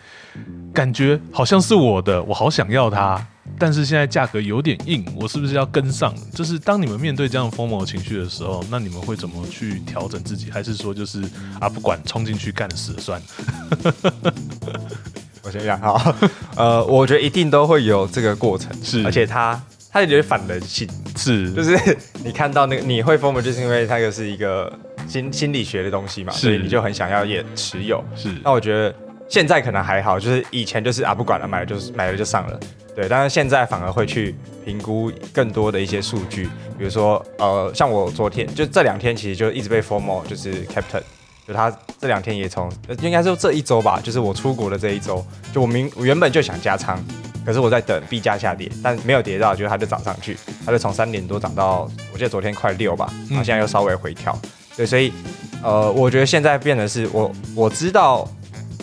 [0.73, 3.23] 感觉好像是我的，我好想要它，
[3.59, 6.15] 但是现在价格有点硬，我是不是要跟上？
[6.33, 10.51] 就是当你们面对这样 FOMO 的情绪的时候，那你们会怎么去调整自己？
[10.51, 11.23] 还是说就是
[11.61, 14.33] 啊，不管冲进去干死了算了？
[15.45, 16.17] 我先讲哈，
[16.57, 19.63] 呃，我觉得一定都会有这个过程，是而且它
[19.95, 24.71] 它有点反人性，是，就是你看到那个你会疯的，就是因为它个是一个
[25.07, 28.03] 心心理学的东西嘛，所以你就很想要也持有。
[28.17, 28.29] 是。
[28.43, 28.93] 那我觉得
[29.29, 32.59] 现在可能还好，就是以前就是啊不管了，买了就是买了就上了，
[32.97, 34.35] 对，但是现在反而会去
[34.65, 41.05] 评估更多的一些数据，比如说呃，像我昨天就这两天其实就一直被 formal 就是 captain，
[41.47, 47.01] 就他这两天也从呃应该说这一周吧，就是我出国的这一周，就我明我原本就想加仓，
[47.45, 54.39] 可是我在等币价下跌，但没有跌到，就是它就涨上去，它就从三点多涨到我记得昨天快六吧，然后现在又稍微回调，
[54.77, 55.13] 对，所以
[55.63, 58.29] 呃，我觉得现在变的是我我知道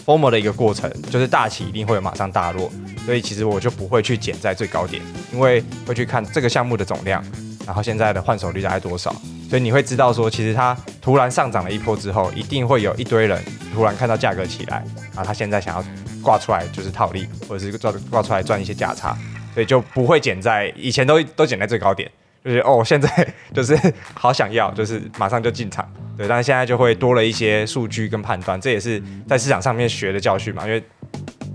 [0.05, 2.71] formal 的一个过程，就是大起一定会有马上大落。
[3.03, 5.01] 所以其实我就不会去减在最高点，
[5.33, 7.23] 因为会去看这个项目的总量，
[7.65, 9.11] 然后现在的换手率大概多少，
[9.51, 13.37] 所以你会知道说，其实它突然上涨了一波之后，一定会有一堆人
[13.73, 15.83] 突然看到价格起来，然后他现在想要
[16.21, 19.13] 挂出来就是套利，或者是挂挂出来赚一些价差，
[19.53, 22.09] 所以就不会减在以前都都减在最高点，
[22.45, 23.77] 就是哦现在就是
[24.13, 25.85] 好想要，就是马上就进场，
[26.15, 30.81] 对，但是现在就会多了一些数据跟判断，这也是在市场上面学的教训嘛，因为。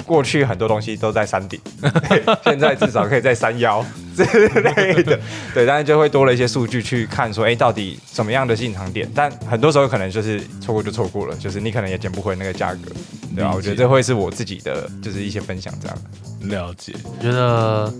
[0.06, 1.60] 过去很多东西都在山顶，
[2.44, 3.84] 现在至少可以在山腰
[4.16, 5.18] 之类的，
[5.52, 9.10] 对，但是就会多了一些数据去看，说，哎，到底什么样的进场点？
[9.14, 12.90] 但很多时候可能就是错过就错过了，就是你可能也捡不回那个价格，
[13.34, 13.52] 对吧？
[13.54, 15.98] 我觉得这会是我自己的，就是一些分享这样。
[16.42, 17.92] 了解，我觉得，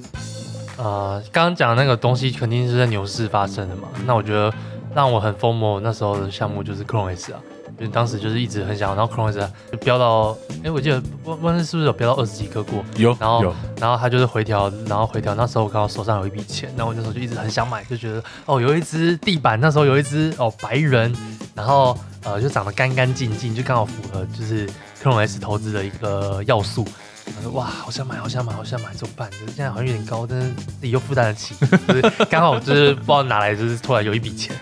[0.77, 3.89] 呃，刚刚讲的那个东西肯定是在牛市发生的嘛。
[4.07, 4.53] 那我觉得
[4.95, 7.41] 让我很疯魔那时候的项目就是 Chrome S 啊。
[7.79, 12.85] 就当时就是一直很想，然后 c r o n e 就飙到，哎，我记得温温是不是有飙到二十几颗过？
[12.97, 15.35] 有，然后然后他就是回调，然后回调。
[15.35, 21.15] 那时候我刚好手上有一笔钱，然后我那时候就一直很想买，就觉得哦，有一只地板，那时候有一只哦白人，
[21.55, 26.87] 然后呃就长得干干净净，就刚好符合就是 c r o n S 投资的一个要素。
[27.27, 29.29] 我说哇，好想买，好想买，好想买，怎么办？
[29.33, 31.57] 就是现在好像有点高，但是自己又负担得起，
[31.89, 32.01] 就是
[32.31, 34.55] 刚好就是不知道哪来，就是突然有一笔钱，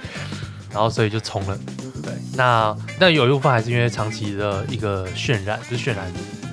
[0.75, 1.57] 然后所以就冲了。
[2.03, 6.05] 对，那那有一部分还是因为长期的一个渲染，就是渲染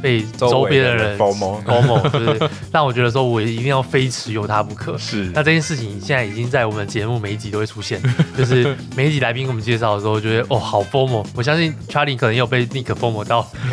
[0.01, 4.97] 被周边的人某某某某，就是让我觉得说我一定要非持有它不可。
[4.99, 8.01] 是，那这件事情现在已经在我们节目每一集都会出现，
[8.37, 13.47] 就是每一集来宾给我们介绍的时候，觉得哦好疯魔，我相信 Charlie 可能有被 Nick 疯魔到，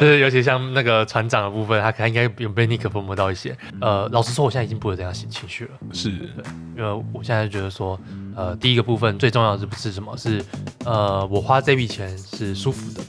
[0.00, 3.56] 就是尤其像那个船长的部分，他可能应该有被 Nick 疯魔到一些。
[3.80, 5.70] 呃，老实说，我现在已经不会这样情情绪了。
[5.92, 6.44] 是，对，
[6.76, 7.98] 因为我现在觉得说。
[8.36, 10.14] 呃，第一个部分最重要的是是什么？
[10.14, 10.44] 是
[10.84, 13.00] 呃，我花这笔钱是舒服的，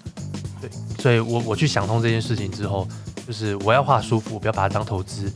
[0.62, 0.70] 对，
[1.00, 2.88] 所以我我去想通这件事情之后，
[3.26, 5.32] 就是我要画舒服，不要把它当投资，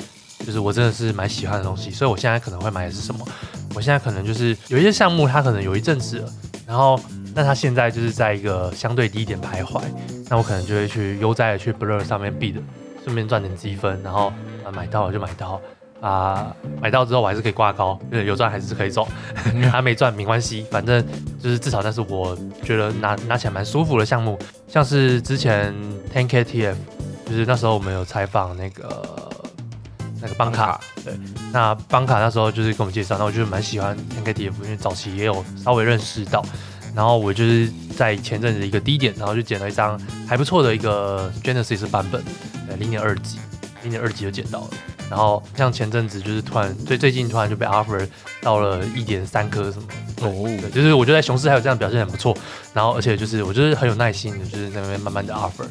[0.45, 3.25] 就是我真的是蛮喜欢的东西，所以我现在可能会买的是什么？
[3.73, 6.33] 我现在可能就是有一些项目，它可能有一阵子了，
[6.67, 6.99] 然后
[7.33, 9.81] 那它现在就是在一个相对低点徘徊，
[10.29, 12.55] 那我可能就会去悠哉的去 Blur 上面 bid，
[13.03, 14.33] 顺便赚点积分，然后
[14.65, 15.61] 啊买到了就买到。
[16.01, 19.07] 啊，买到之后我还是可以挂高，有赚还是可以走，
[19.71, 21.05] 还没赚没关系，反正
[21.39, 24.37] 就是至少那是我觉得拿拿起来蛮舒服的项目，
[24.67, 25.73] 像是之前
[26.11, 26.77] Ten K T F，
[27.25, 29.29] 就是那时候我们有采访那个
[30.19, 31.13] 那个邦卡，对，
[31.53, 36.43] 那邦卡那时候就是跟我们介绍，那我就是蛮喜欢 Ten K T F，因为早期也有稍微认识到，
[36.95, 42.23] 然后我就是在前阵子一个低点，然后就捡了一张还不错的一个 Genesis 版本，
[42.67, 43.37] 对，零点二级
[43.83, 44.69] 零点二级就捡到了。
[45.11, 48.07] 然后像前阵子就是突然最最近突然就被 offer
[48.41, 49.85] 到了一点三颗什么
[50.21, 50.31] 哦，
[50.61, 52.33] 对，就是我觉得在熊市还有这样表现很不错。
[52.73, 55.67] 然后而且就是我觉得很有耐心的，就是那边慢慢的 offer。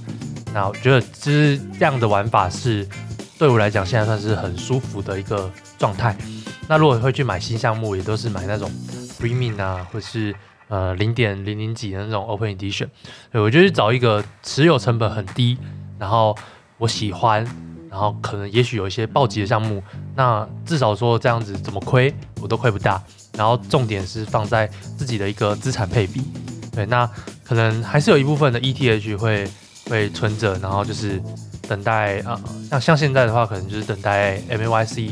[0.53, 2.87] 那我觉得就是这样的玩法是
[3.39, 6.15] 对我来讲现在算是很舒服的一个状态。
[6.69, 8.71] 那如果会去买新项目，也都是买那种
[9.19, 10.35] premium 啊，或是
[10.69, 12.89] 呃零点零零几的那种 open edition。
[13.33, 15.57] 对我就去找一个持有成本很低，
[15.99, 16.37] 然后
[16.77, 17.47] 我喜欢。
[17.91, 19.83] 然后可能也许有一些暴击的项目，
[20.15, 23.03] 那至少说这样子怎么亏我都亏不大。
[23.37, 24.67] 然后重点是放在
[24.97, 26.23] 自己的一个资产配比，
[26.73, 27.09] 对，那
[27.45, 29.49] 可能还是有一部分的 ETH 会
[29.89, 31.21] 会存着，然后就是
[31.69, 35.11] 等待啊，像像现在的话，可能就是等待 MYC，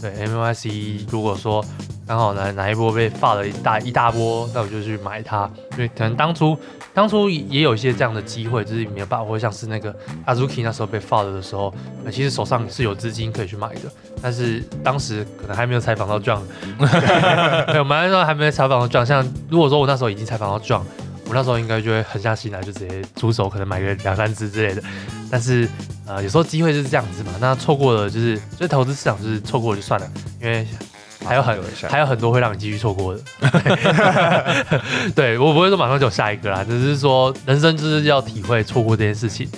[0.00, 1.64] 对 MYC 如果说。
[2.06, 5.50] 刚好哪哪一波被发了一大一大波，那我就去买它。
[5.72, 6.56] 因为可能当初
[6.94, 9.92] 当初也有一些这样的机会，就是没有把握，像是那个
[10.24, 11.74] Azuki 那时候被发了的时候，
[12.12, 13.80] 其实手上是有资金可以去买的。
[14.22, 16.42] 但是当时可能还没有采访到 John，
[16.78, 19.04] 没有， 买的时候还没有采访到 John。
[19.04, 20.82] 像如果说我那时候已经采访到 John，
[21.26, 24.82] 我那时候应该就会狠下心来，就直接出手，可能买个两三只之类的。
[25.28, 25.68] 但是
[26.06, 30.08] 呃，有时候机会就是这样子嘛，那错过了就是，所以投资市场就是错过了就算了，
[30.40, 30.64] 因为。
[31.26, 31.58] 还有很
[31.88, 33.20] 还有很多会让你继续错过的，
[35.14, 39.48] 对我不会说马上就有下一个啦，只是说人生就是要体会错过这件事情，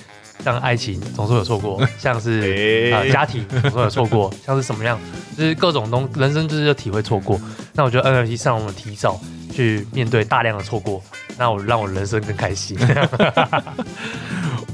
[0.44, 4.98] 像爱情总是有错过， 像是啊家庭总是有错过， 像是什么样，
[5.36, 7.40] 就是各种东人生就是要体会错过。
[7.74, 9.20] 那我觉得 NFT 上我们提早
[9.52, 11.02] 去面对大量的错过，
[11.36, 12.76] 那我让我人生更开心。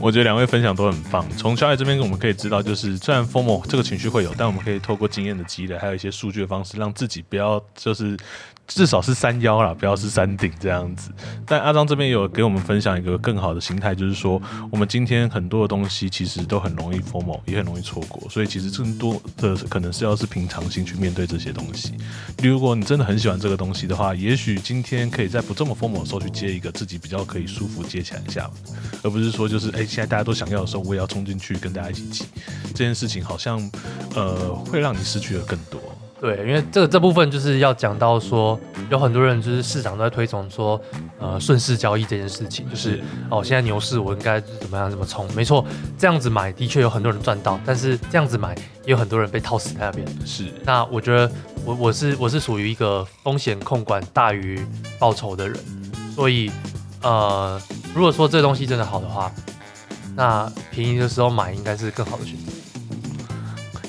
[0.05, 1.27] 我觉得两位分享都很棒。
[1.31, 8.15] 从小野这边我们可以知道，就是虽然 formal 这个情绪会有，但我们可以透过经验的积累，还有一些数据的方式，让自己不要就是
[8.67, 11.11] 至少是山腰啦，不要是山顶这样子。
[11.47, 14.41] 但阿张这边有给我们分享一个更好的心态，就是说
[14.71, 21.95] 我们今天很多的东西其实都很容易 formal，也很容易错过，所以其实更多的可能是要是平常心去面对这些东西。
[22.43, 28.51] 如果你真的很喜欢这个东西的话，也许今天可以在不这么 formal 的时候去接一个自己比较可以舒服接起来一下，
[29.03, 32.25] 而不是说就是哎、现在大家都想要的时候，我也要冲进去跟大家一起挤，
[32.69, 33.71] 这件事情好像
[34.15, 35.81] 呃会让你失去的更多。
[36.25, 38.59] 对，因为这个这部分就是要讲到说，
[38.89, 40.81] 有很多人就是市场都在推崇说，
[41.19, 42.99] 呃，顺势交易这件事情，就是
[43.29, 45.29] 哦，现在牛市我应该怎么样怎么冲？
[45.35, 45.63] 没错，
[45.99, 48.55] 这样子买的确有很多人赚到，但是这样子买
[48.87, 50.07] 也有很多人被套死在那边。
[50.25, 51.31] 是，那我觉得
[51.63, 54.59] 我我是我是属于一个风险控管大于
[54.99, 55.59] 报酬的人，
[56.15, 56.51] 所以
[57.03, 57.61] 呃，
[57.95, 59.31] 如果说这东西真的好的话，
[60.17, 62.53] 那便宜的时候买应该是更好的选择。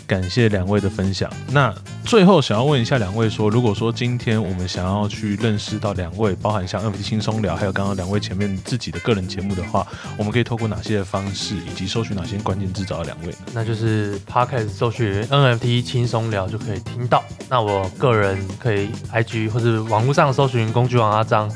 [0.07, 1.29] 感谢两位的分享。
[1.51, 1.73] 那
[2.05, 9.85] 最后想要问一下两位说，如果说今天我们想要去认识到两位，包含像 NFT 轻松聊，还有刚刚两位前面自己的个人节目的话，
[10.17, 13.37] 我们可以透过哪些方式，以及搜寻哪些关键字找到两位呢？
[13.53, 17.23] 那就是 Podcast 搜寻 NFT 轻松聊就可以听到。
[17.49, 21.51] 那我个人可以 IG 或者网络上搜寻工具王阿张，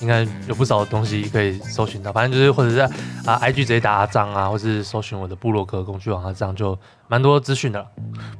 [0.00, 2.12] 应该有不少的东西可以搜寻到。
[2.12, 2.78] 反正就是或者是
[3.24, 6.78] 啊 IG 直接打阿张啊，或是搜寻我的部落格工具王阿张，就
[7.08, 7.84] 蛮多资讯的。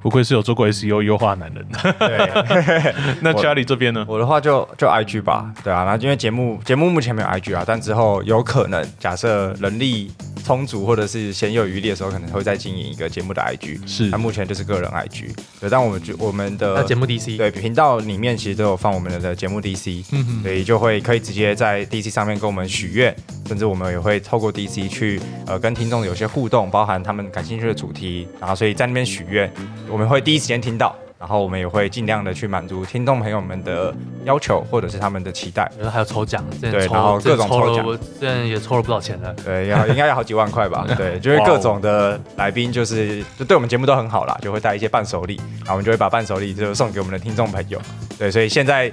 [0.01, 1.67] 不愧是有做过 SEO 优化男人。
[1.99, 4.05] 对， 那 Charlie 这边呢？
[4.09, 10.13] 我的话就就 IG 吧，对啊，那因为节目节目目前没有 IG 啊，但之后有可能假设人力
[10.45, 13.87] 充足或者是闲有余力的时候，可能会再经营一个节目的 IG。
[13.89, 23.15] 是那目前就是个人 IG，对，但我们就我们的节目 DC 对频道里面其实都有放我们的节目 DC，嗯哼所以就会可以直接在 DC 上面跟我们许愿，
[23.47, 29.49] 甚至我们也会透过 DC 去呃跟听众有些互动，包含他们感兴趣的主题，然后所以在那边许愿，
[29.89, 33.95] 我们会第一时间听到，然后我们也会尽量的去满足听众朋友们的
[34.25, 35.71] 要求或者是他们的期待。
[35.77, 39.33] 然后还有抽奖，对然后各种抽奖我之前也抽了不少钱了。
[39.45, 40.85] 对，要应该要好几万块吧？
[40.99, 47.81] 对，就是各种的来宾，就是就对我们节目都很好啦，就会带一些伴手礼，然后我们就会把伴手礼就送给我们的听众朋友。
[48.19, 48.91] 对，所以现在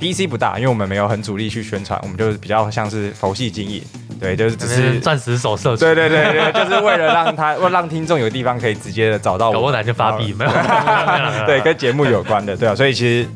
[0.00, 3.82] DC 不大，因为我们没有很主力去宣传，我们就是比较像是佛系经营。
[4.18, 5.00] 对，就是只是。
[5.00, 10.50] 钻石手社群，对对对对，就是为了让他，为了让听众有地方可以直接的找到我，搞不难就发币，没有
[11.46, 13.28] 对，跟节目有关的，对啊，所以其实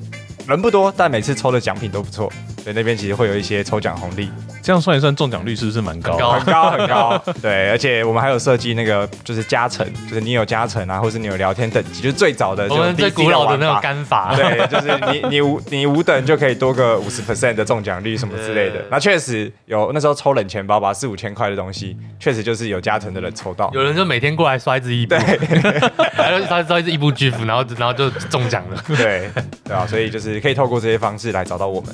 [0.49, 2.33] 人不多，但每次抽的奖品都不错，
[2.65, 4.31] 所以那边其实会有一些抽奖红利。
[4.63, 6.17] 这样算一算，中奖率是不是蛮高？
[6.17, 13.81] 高很高很高， 对，而且我们还有设计那个就是加成，就是你有加成啊，或是你有聊天等级，就是最早的就我们最古老的那种。
[13.81, 18.85] 干法，对，就是你你五 你五等就可以多个五十 percent 的中奖率什么之类的。
[18.91, 23.71] 那确实有那时候抽冷钱包吧，四五千块的东西，确实就是有加成的人抽到。
[23.73, 28.85] 有人就每天过来刷一支伊布，然后刷刷一支伊布 GIF，然后然后就中奖了。
[28.97, 29.31] 对
[29.65, 31.91] 对啊，所以就是可以透过这些方式来找到我们。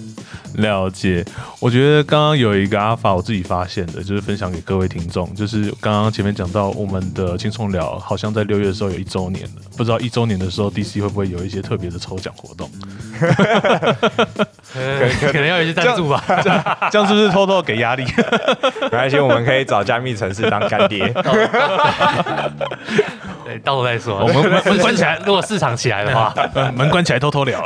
[0.54, 1.24] 了解，
[1.60, 12.70] 我觉得刚刚有一个阿法，我自己发现的，就是分享给各位听众，就是刚刚前面讲到我们的轻松聊，好像在六月的时候有一周年了，不知道一周年的时候 DC 会不会有一些特别的抽奖活动？
[14.74, 16.22] 呃可能要有一些赞助吧。
[16.90, 18.04] 这样是不是偷偷给压力？
[18.82, 21.06] 没关系，我们可以找加密城市当干爹。
[23.44, 24.18] 对，到时候再说。
[24.18, 24.42] 我们
[24.80, 27.64] 关起来，如果市场起来的话，呃门关起来偷偷聊。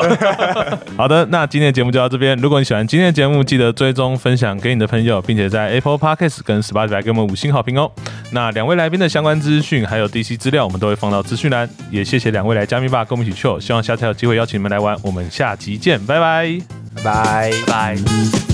[0.96, 2.36] 好的，那今天的节目就到这边。
[2.36, 7.92] 如果你喜欢今天的节目，记得追踪分享给你的朋友，并且在 Apple Podcast 跟 Spotify 给我们五星好评哦。
[8.32, 11.68] 那两位来宾的相关资讯还有 DC 资料，我们都会放到资讯栏。
[11.90, 13.60] 也谢谢两位来加密吧，跟我们一起 chill。
[13.60, 14.96] 希望下次还有机会邀请你们来玩。
[15.02, 16.18] 我们下集见，拜。
[16.20, 16.60] 拜
[17.04, 17.52] 拜。
[17.66, 18.49] 拜。